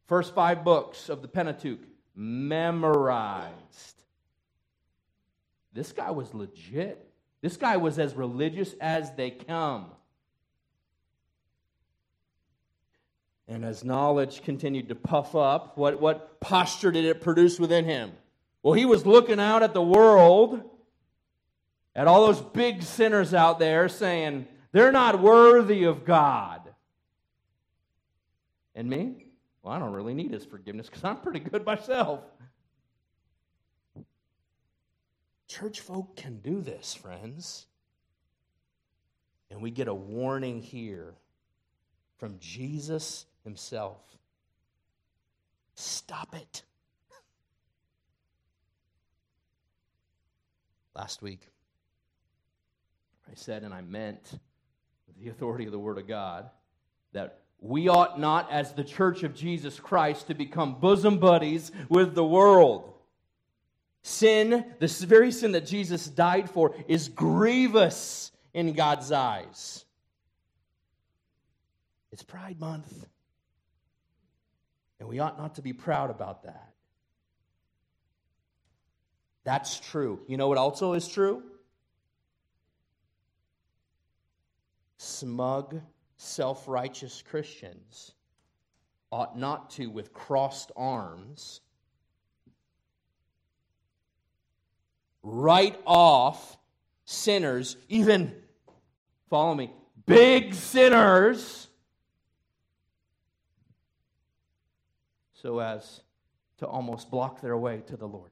[0.06, 1.80] first five books of the Pentateuch,
[2.14, 3.52] memorized.
[5.72, 7.10] This guy was legit.
[7.40, 9.86] This guy was as religious as they come.
[13.46, 18.12] And as knowledge continued to puff up, what, what posture did it produce within him?
[18.62, 20.62] Well, he was looking out at the world,
[21.94, 26.63] at all those big sinners out there saying, they're not worthy of God.
[28.74, 29.26] And me?
[29.62, 32.20] Well, I don't really need his forgiveness because I'm pretty good myself.
[35.48, 37.66] Church folk can do this, friends.
[39.50, 41.14] And we get a warning here
[42.18, 44.00] from Jesus himself.
[45.76, 46.62] Stop it.
[50.96, 51.48] Last week,
[53.30, 54.38] I said and I meant,
[55.22, 56.50] the authority of the Word of God,
[57.12, 62.14] that we ought not, as the church of Jesus Christ, to become bosom buddies with
[62.14, 62.92] the world.
[64.02, 69.86] Sin, this very sin that Jesus died for, is grievous in God's eyes.
[72.12, 73.06] It's Pride Month.
[75.00, 76.74] And we ought not to be proud about that.
[79.44, 80.20] That's true.
[80.28, 81.42] You know what also is true?
[84.98, 85.80] Smug,
[86.16, 88.12] self righteous Christians
[89.10, 91.60] ought not to, with crossed arms,
[95.22, 96.58] write off
[97.04, 98.34] sinners, even,
[99.30, 99.72] follow me,
[100.06, 101.68] big sinners
[105.44, 106.00] so as
[106.58, 108.30] to almost block their way to the Lord.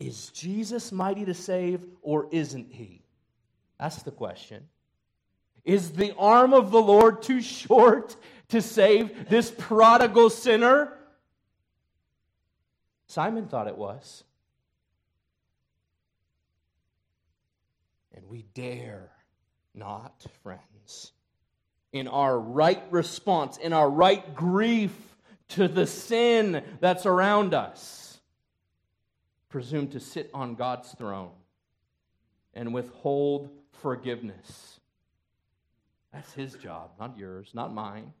[0.00, 3.02] Is Jesus mighty to save or isn't he?
[3.78, 4.66] That's the question.
[5.64, 8.16] Is the arm of the Lord too short
[8.48, 10.92] to save this prodigal sinner?
[13.06, 14.24] Simon thought it was.
[18.14, 19.10] And we dare
[19.74, 21.12] not, friends,
[21.92, 24.92] in our right response, in our right grief
[25.48, 28.18] to the sin that's around us,
[29.48, 31.32] presume to sit on God's throne
[32.54, 34.80] and withhold forgiveness.
[36.12, 38.12] That's his job, not yours, not mine.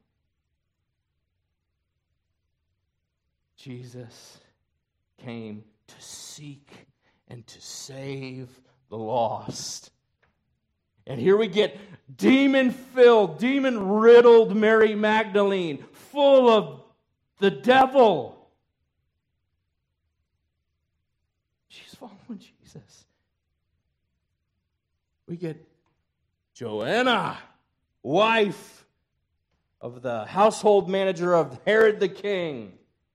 [3.56, 4.38] Jesus
[5.18, 6.68] came to seek
[7.28, 8.48] and to save
[8.88, 9.90] the lost.
[11.06, 11.78] And here we get
[12.16, 16.82] demon filled, demon riddled Mary Magdalene, full of
[17.38, 18.48] the devil.
[21.68, 23.04] She's following Jesus.
[25.26, 25.64] We get
[26.54, 27.38] Joanna,
[28.02, 28.86] wife
[29.80, 32.72] of the household manager of Herod the king,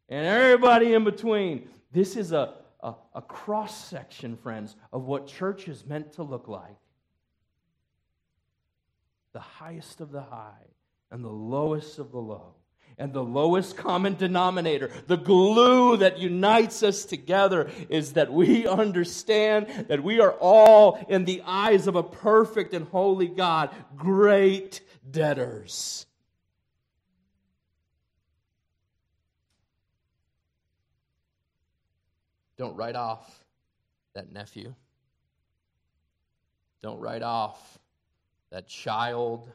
[0.10, 1.70] and everybody in between.
[1.92, 6.48] This is a, a, a cross section, friends, of what church is meant to look
[6.48, 6.78] like
[9.38, 10.66] the highest of the high
[11.12, 12.56] and the lowest of the low
[12.98, 19.86] and the lowest common denominator, the glue that unites us together, is that we understand
[19.88, 26.06] that we are all, in the eyes of a perfect and holy God, great debtors.
[32.58, 33.44] Don't write off
[34.16, 34.74] that nephew.
[36.82, 37.78] Don't write off
[38.50, 39.48] that child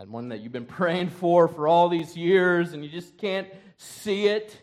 [0.00, 3.46] that one that you've been praying for for all these years and you just can't
[3.76, 4.58] see it.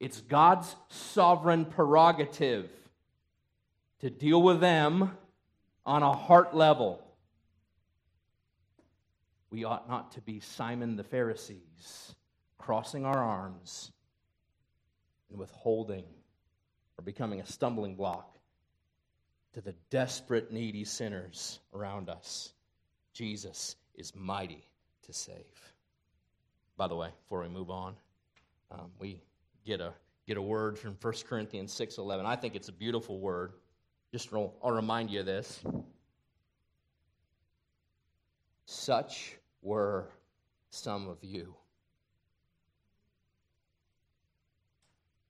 [0.00, 2.68] It's God's sovereign prerogative
[4.00, 5.12] to deal with them
[5.86, 7.06] on a heart level.
[9.48, 12.16] We ought not to be Simon the Pharisees,
[12.58, 13.92] crossing our arms
[15.30, 16.06] and withholding
[16.98, 18.36] or becoming a stumbling block
[19.52, 22.52] to the desperate, needy sinners around us.
[23.14, 24.68] Jesus is mighty
[25.02, 25.72] to save.
[26.76, 27.94] By the way, before we move on,
[28.72, 29.22] um, we
[29.64, 29.94] get a
[30.26, 32.26] get a word from 1 Corinthians 6:11.
[32.26, 33.52] I think it's a beautiful word.
[34.10, 35.62] Just I'll remind you of this.
[38.66, 40.08] Such were
[40.70, 41.54] some of you.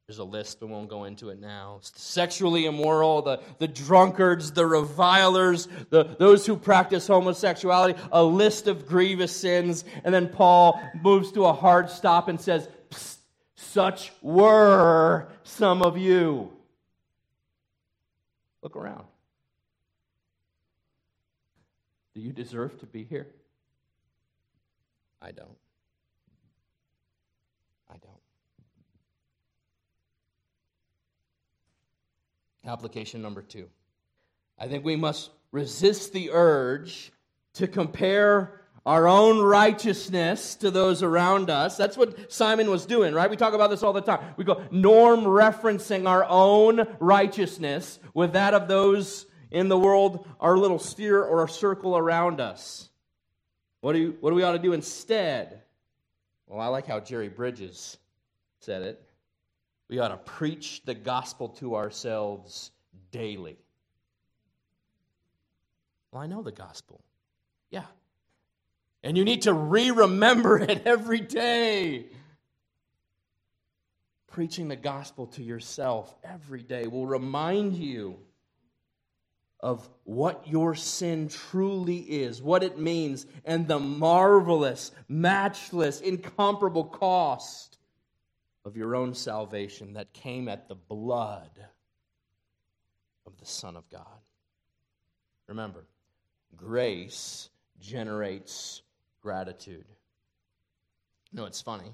[0.07, 1.76] There's a list, but we won't go into it now.
[1.78, 8.22] It's the sexually immoral, the, the drunkards, the revilers, the, those who practice homosexuality, a
[8.22, 9.84] list of grievous sins.
[10.05, 12.68] And then Paul moves to a hard stop and says,
[13.55, 16.52] Such were some of you.
[18.62, 19.05] Look around.
[22.14, 23.26] Do you deserve to be here?
[25.22, 25.57] I don't.
[27.90, 28.20] I don't.
[32.67, 33.69] Application number two.
[34.59, 37.12] I think we must resist the urge
[37.55, 41.77] to compare our own righteousness to those around us.
[41.77, 43.31] That's what Simon was doing, right?
[43.31, 44.35] We talk about this all the time.
[44.37, 50.59] We go norm referencing our own righteousness with that of those in the world, our
[50.59, 52.91] little sphere or our circle around us.
[53.81, 55.62] What do, you, what do we ought to do instead?
[56.47, 57.97] Well, I like how Jerry Bridges
[58.61, 59.03] said it.
[59.95, 62.72] We ought to preach the gospel to ourselves
[63.12, 63.57] daily.
[66.11, 67.01] Well, I know the gospel.
[67.70, 67.84] Yeah.
[69.05, 72.07] And you need to re remember it every day.
[74.26, 78.18] Preaching the gospel to yourself every day will remind you
[79.61, 87.74] of what your sin truly is, what it means, and the marvelous, matchless, incomparable cost
[88.65, 91.51] of your own salvation that came at the blood
[93.27, 94.21] of the Son of God.
[95.49, 95.85] Remember,
[96.57, 97.51] grace
[97.81, 98.83] generates
[99.21, 99.85] gratitude.
[101.33, 101.93] Know, it's funny.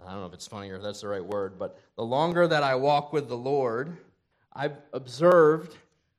[0.00, 2.48] I don't know if it's funny or if that's the right word, but the longer
[2.48, 3.96] that I walk with the Lord,
[4.52, 5.76] I've observed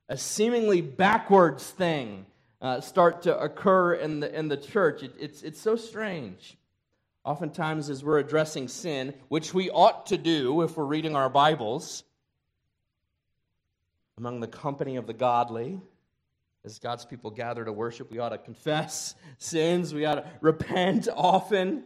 [0.07, 2.25] a seemingly backwards thing
[2.61, 5.03] uh, start to occur in the, in the church.
[5.03, 6.55] It, it's, it's so strange.
[7.25, 12.03] Oftentimes, as we're addressing sin, which we ought to do if we're reading our Bibles,
[14.17, 15.79] among the company of the godly,
[16.65, 21.07] as God's people gather to worship, we ought to confess sins, we ought to repent
[21.13, 21.85] often.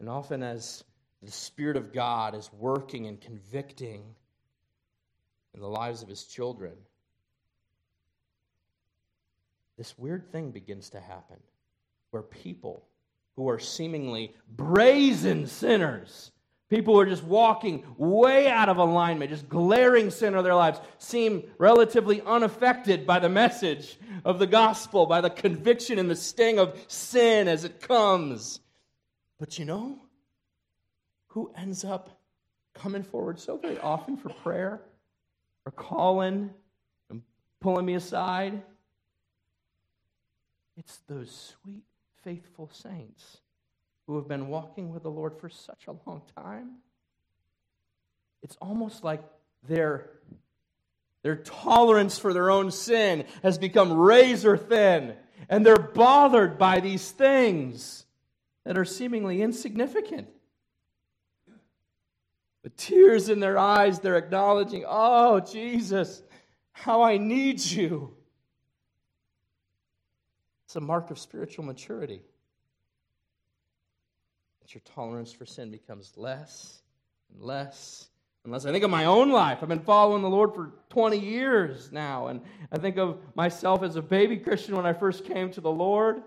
[0.00, 0.82] And often, as
[1.22, 4.02] the Spirit of God is working and convicting
[5.54, 6.72] in the lives of His children,
[9.78, 11.36] this weird thing begins to happen
[12.10, 12.84] where people
[13.36, 16.32] who are seemingly brazen sinners.
[16.68, 20.80] People who are just walking way out of alignment, just glaring sin of their lives,
[20.98, 26.58] seem relatively unaffected by the message of the gospel, by the conviction and the sting
[26.58, 28.58] of sin as it comes.
[29.38, 30.00] But you know
[31.28, 32.18] who ends up
[32.74, 34.80] coming forward so very often for prayer
[35.66, 36.50] or calling
[37.10, 37.22] and
[37.60, 38.60] pulling me aside?
[40.76, 41.84] It's those sweet
[42.26, 43.36] faithful saints
[44.08, 46.78] who have been walking with the Lord for such a long time.
[48.42, 49.22] It's almost like
[49.68, 50.10] their,
[51.22, 55.14] their tolerance for their own sin has become razor thin,
[55.48, 58.06] and they're bothered by these things
[58.64, 60.26] that are seemingly insignificant.
[62.64, 66.24] With tears in their eyes, they're acknowledging, Oh, Jesus,
[66.72, 68.15] how I need you.
[70.76, 72.20] A mark of spiritual maturity.
[74.60, 76.82] That your tolerance for sin becomes less
[77.32, 78.08] and less
[78.44, 78.66] and less.
[78.66, 79.58] I think of my own life.
[79.62, 83.96] I've been following the Lord for 20 years now, and I think of myself as
[83.96, 86.22] a baby Christian when I first came to the Lord.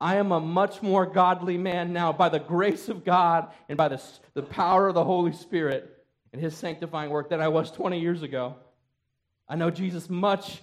[0.00, 3.88] I am a much more godly man now by the grace of God and by
[3.88, 4.02] the,
[4.34, 8.22] the power of the Holy Spirit and His sanctifying work than I was 20 years
[8.22, 8.56] ago.
[9.48, 10.62] I know Jesus much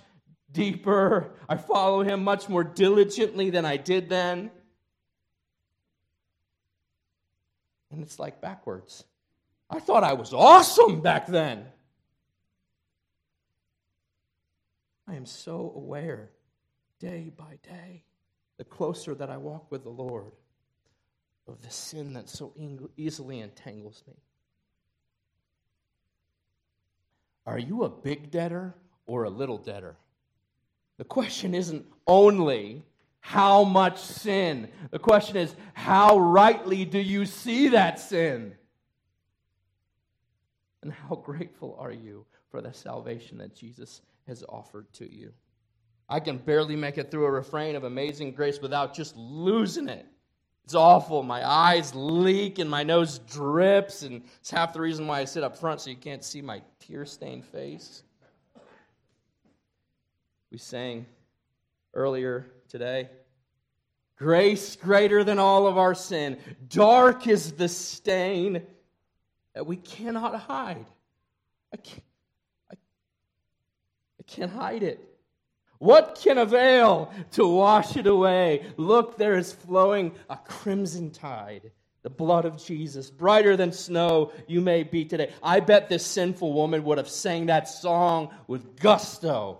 [0.52, 1.32] deeper.
[1.48, 4.52] I follow him much more diligently than I did then.
[7.92, 9.04] And it's like backwards.
[9.70, 11.66] I thought I was awesome back then.
[15.08, 16.30] I am so aware
[17.00, 18.04] day by day,
[18.58, 20.34] the closer that I walk with the Lord,
[21.48, 22.54] of the sin that so
[22.96, 24.14] easily entangles me.
[27.48, 28.76] Are you a big debtor
[29.08, 29.98] or a little debtor?
[31.00, 32.84] The question isn't only
[33.22, 34.68] how much sin.
[34.92, 38.54] The question is, how rightly do you see that sin?
[40.84, 45.32] And how grateful are you for the salvation that Jesus has offered to you?
[46.10, 50.06] I can barely make it through a refrain of amazing grace without just losing it.
[50.66, 51.24] It's awful.
[51.24, 55.46] My eyes leak and my nose drips, and it's half the reason why I sit
[55.46, 58.04] up front so you can't see my tear stained face.
[60.52, 61.06] We sang
[61.94, 63.10] earlier today
[64.20, 66.38] grace greater than all of our sin.
[66.68, 68.62] Dark is the stain
[69.56, 70.86] that we cannot hide.
[71.74, 72.04] I can't,
[72.72, 75.00] I, I can't hide it.
[75.78, 78.66] What can avail to wash it away?
[78.76, 81.72] Look, there is flowing a crimson tide,
[82.04, 85.32] the blood of Jesus, brighter than snow you may be today.
[85.42, 89.60] I bet this sinful woman would have sang that song with gusto.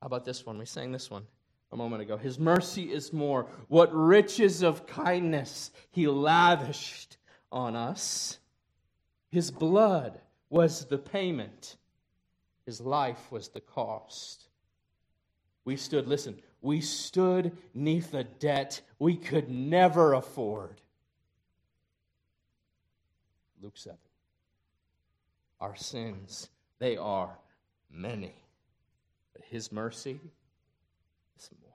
[0.00, 0.58] How about this one?
[0.58, 1.26] We sang this one
[1.72, 2.16] a moment ago.
[2.16, 3.46] His mercy is more.
[3.68, 7.16] What riches of kindness he lavished
[7.50, 8.38] on us.
[9.30, 10.20] His blood
[10.50, 11.76] was the payment
[12.66, 14.48] his life was the cost.
[15.64, 20.80] We stood, listen, we stood neath a debt we could never afford.
[23.62, 23.96] Luke 7.
[25.60, 27.38] Our sins, they are
[27.88, 28.34] many,
[29.36, 30.18] but his mercy
[31.38, 31.70] is more.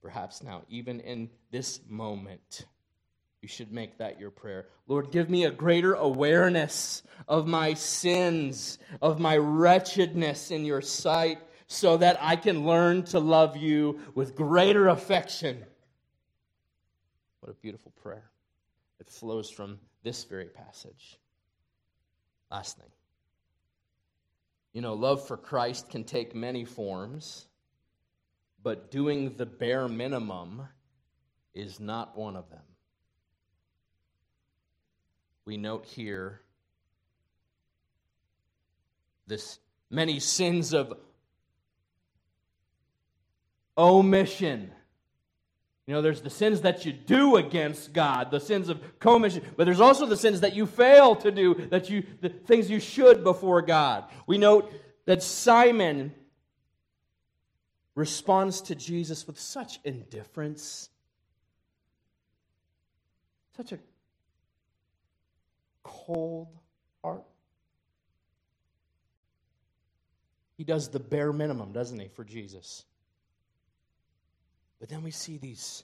[0.00, 2.66] Perhaps now, even in this moment,
[3.42, 4.66] you should make that your prayer.
[4.86, 11.38] Lord, give me a greater awareness of my sins, of my wretchedness in your sight,
[11.66, 15.64] so that I can learn to love you with greater affection.
[17.40, 18.30] What a beautiful prayer.
[19.00, 21.18] It flows from this very passage.
[22.48, 22.90] Last thing.
[24.74, 27.46] You know, love for Christ can take many forms,
[28.62, 30.68] but doing the bare minimum
[31.54, 32.60] is not one of them
[35.44, 36.40] we note here
[39.26, 39.58] this
[39.90, 40.92] many sins of
[43.76, 44.72] omission.
[45.86, 49.64] You know, there's the sins that you do against God, the sins of commission, but
[49.64, 53.22] there's also the sins that you fail to do, that you the things you should
[53.22, 54.04] before God.
[54.26, 54.72] We note
[55.04, 56.14] that Simon
[57.94, 60.88] responds to Jesus with such indifference,
[63.56, 63.78] such a
[65.82, 66.48] cold
[67.02, 67.24] heart.
[70.56, 72.86] He does the bare minimum, doesn't he, for Jesus?
[74.84, 75.82] But then we see these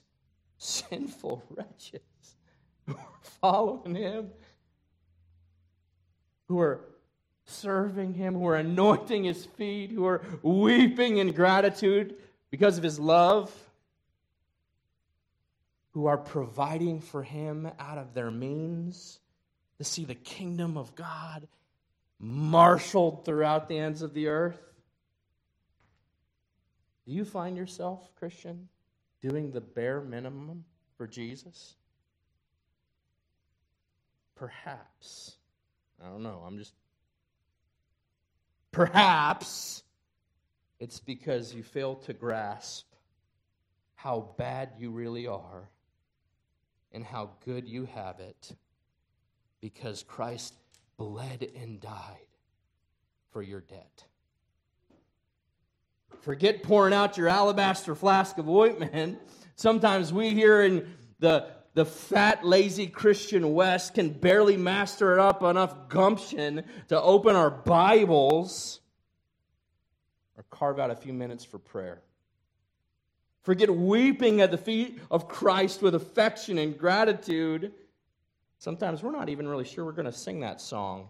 [0.59, 2.35] sinful wretches
[2.85, 4.29] who are following him,
[6.47, 6.81] who are
[7.45, 12.13] serving him, who are anointing his feet, who are weeping in gratitude
[12.51, 13.51] because of his love,
[15.93, 19.17] who are providing for him out of their means
[19.79, 21.47] to see the kingdom of God
[22.19, 24.61] marshaled throughout the ends of the earth?
[27.07, 28.69] Do you find yourself, Christian,
[29.21, 30.65] doing the bare minimum
[30.97, 31.75] for Jesus?
[34.35, 35.37] Perhaps.
[36.03, 36.43] I don't know.
[36.45, 36.73] I'm just.
[38.71, 39.83] Perhaps
[40.79, 42.87] it's because you fail to grasp
[43.95, 45.69] how bad you really are
[46.91, 48.55] and how good you have it
[49.61, 50.55] because Christ
[50.97, 52.27] bled and died
[53.31, 54.05] for your debt.
[56.19, 59.19] Forget pouring out your alabaster flask of ointment.
[59.55, 65.89] Sometimes we here in the, the fat, lazy Christian West can barely master up enough
[65.89, 68.81] gumption to open our Bibles
[70.37, 72.01] or carve out a few minutes for prayer.
[73.43, 77.71] Forget weeping at the feet of Christ with affection and gratitude
[78.61, 81.09] Sometimes we're not even really sure we're going to sing that song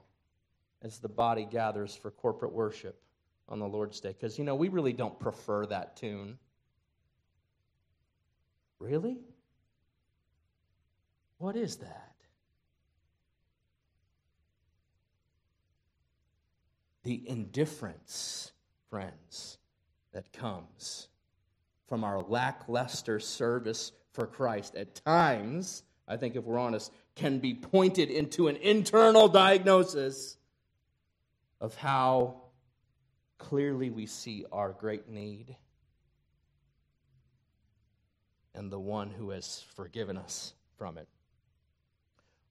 [0.82, 3.02] as the body gathers for corporate worship
[3.52, 6.40] on the Lord's Day because, you know, we really don't prefer that tune.
[8.80, 9.20] Really?
[11.38, 12.14] What is that?
[17.04, 18.54] The indifference,
[18.90, 19.58] friends,
[20.14, 21.10] that comes
[21.88, 24.76] from our lackluster service for Christ.
[24.76, 30.38] At times, I think if we're honest, can be pointed into an internal diagnosis
[31.60, 32.41] of how
[33.42, 35.56] clearly we see our great need
[38.54, 41.08] and the one who has forgiven us from it.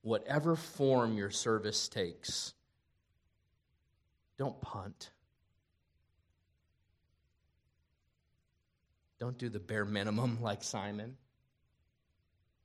[0.02, 2.54] Whatever form your service takes,
[4.36, 5.10] don't punt.
[9.20, 11.16] Don't do the bare minimum like Simon.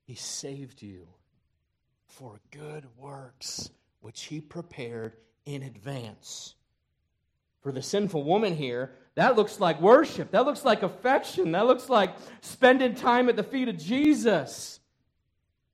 [0.03, 1.07] He saved you
[2.07, 3.69] for good works
[3.99, 5.13] which he prepared
[5.45, 6.55] in advance
[7.66, 10.30] For the sinful woman here, that looks like worship.
[10.30, 11.53] That looks like affection.
[11.53, 14.80] That looks like spending time at the feet of Jesus.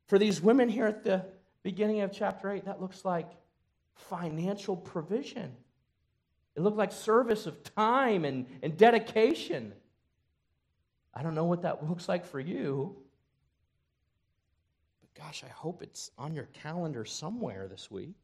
[0.07, 1.25] For these women here at the
[1.63, 3.29] beginning of chapter 8, that looks like
[3.93, 5.51] financial provision.
[6.55, 9.73] It looked like service of time and, and dedication.
[11.13, 12.95] I don't know what that looks like for you.
[15.01, 18.15] But gosh, I hope it's on your calendar somewhere this week.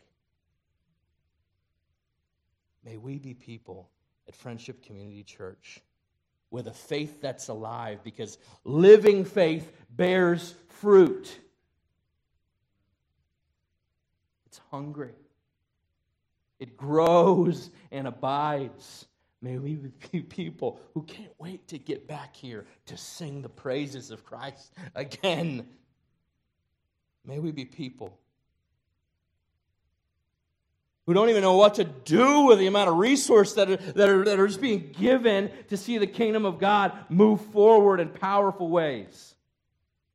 [2.88, 3.90] May we be people
[4.30, 5.82] at Friendship Community Church
[6.52, 11.38] with a faith that's alive because living faith bears fruit.
[14.46, 15.16] It's hungry.
[16.62, 19.06] It grows and abides.
[19.42, 19.76] May we
[20.14, 24.74] be people who can't wait to get back here to sing the praises of Christ
[24.96, 25.68] again.
[27.26, 28.18] May we be people
[31.08, 34.10] who don't even know what to do with the amount of resource that are, that,
[34.10, 38.10] are, that are just being given to see the kingdom of God move forward in
[38.10, 39.34] powerful ways.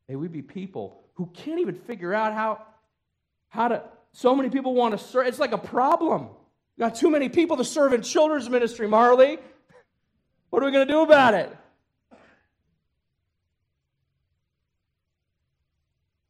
[0.06, 2.62] May we be people who can't even figure out how,
[3.48, 3.82] how to.
[4.12, 5.26] So many people want to serve.
[5.26, 6.28] It's like a problem.
[6.78, 9.38] Got too many people to serve in children's ministry, Marley.
[10.50, 11.56] What are we going to do about it?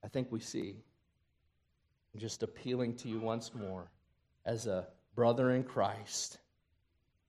[0.04, 0.76] I think we see,
[2.14, 3.90] I'm just appealing to you once more,
[4.45, 6.38] as a brother in Christ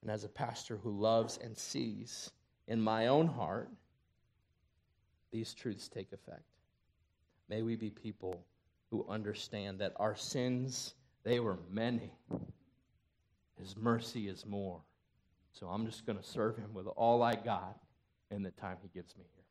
[0.02, 2.32] and as a pastor who loves and sees
[2.68, 3.70] in my own heart,
[5.32, 6.44] these truths take effect.
[7.50, 8.46] May we be people
[8.90, 10.94] who understand that our sins,
[11.24, 12.12] they were many.
[13.60, 14.82] His mercy is more.
[15.52, 17.78] So I'm just going to serve him with all I got
[18.32, 19.44] in the time he gives me here.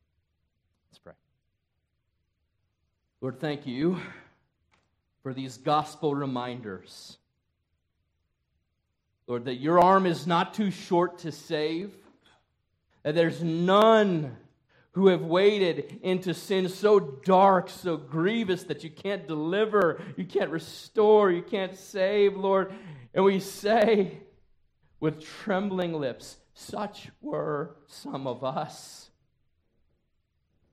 [0.91, 1.13] Let's pray.
[3.21, 3.99] Lord, thank you
[5.23, 7.19] for these gospel reminders.
[9.27, 11.93] Lord, that your arm is not too short to save,
[13.03, 14.37] that there's none
[14.93, 20.51] who have waded into sin so dark, so grievous that you can't deliver, you can't
[20.51, 22.73] restore, you can't save, Lord.
[23.14, 24.18] And we say
[25.01, 29.09] with trembling lips, such were some of us.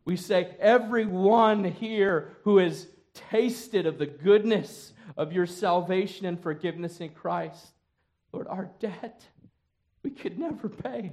[0.04, 7.00] We say, everyone here who has tasted of the goodness of your salvation and forgiveness
[7.00, 7.74] in Christ,
[8.32, 9.24] Lord, our debt
[10.04, 11.12] we could never pay.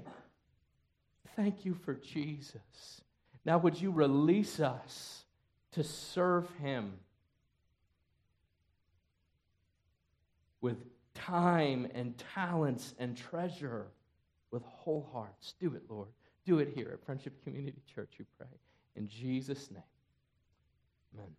[1.34, 3.00] Thank you for Jesus.
[3.44, 5.24] Now, would you release us
[5.72, 6.94] to serve him
[10.60, 10.78] with
[11.14, 13.86] time and talents and treasure
[14.50, 15.54] with whole hearts?
[15.60, 16.08] Do it, Lord.
[16.44, 18.46] Do it here at Friendship Community Church, we pray.
[18.94, 19.82] In Jesus' name,
[21.14, 21.30] amen.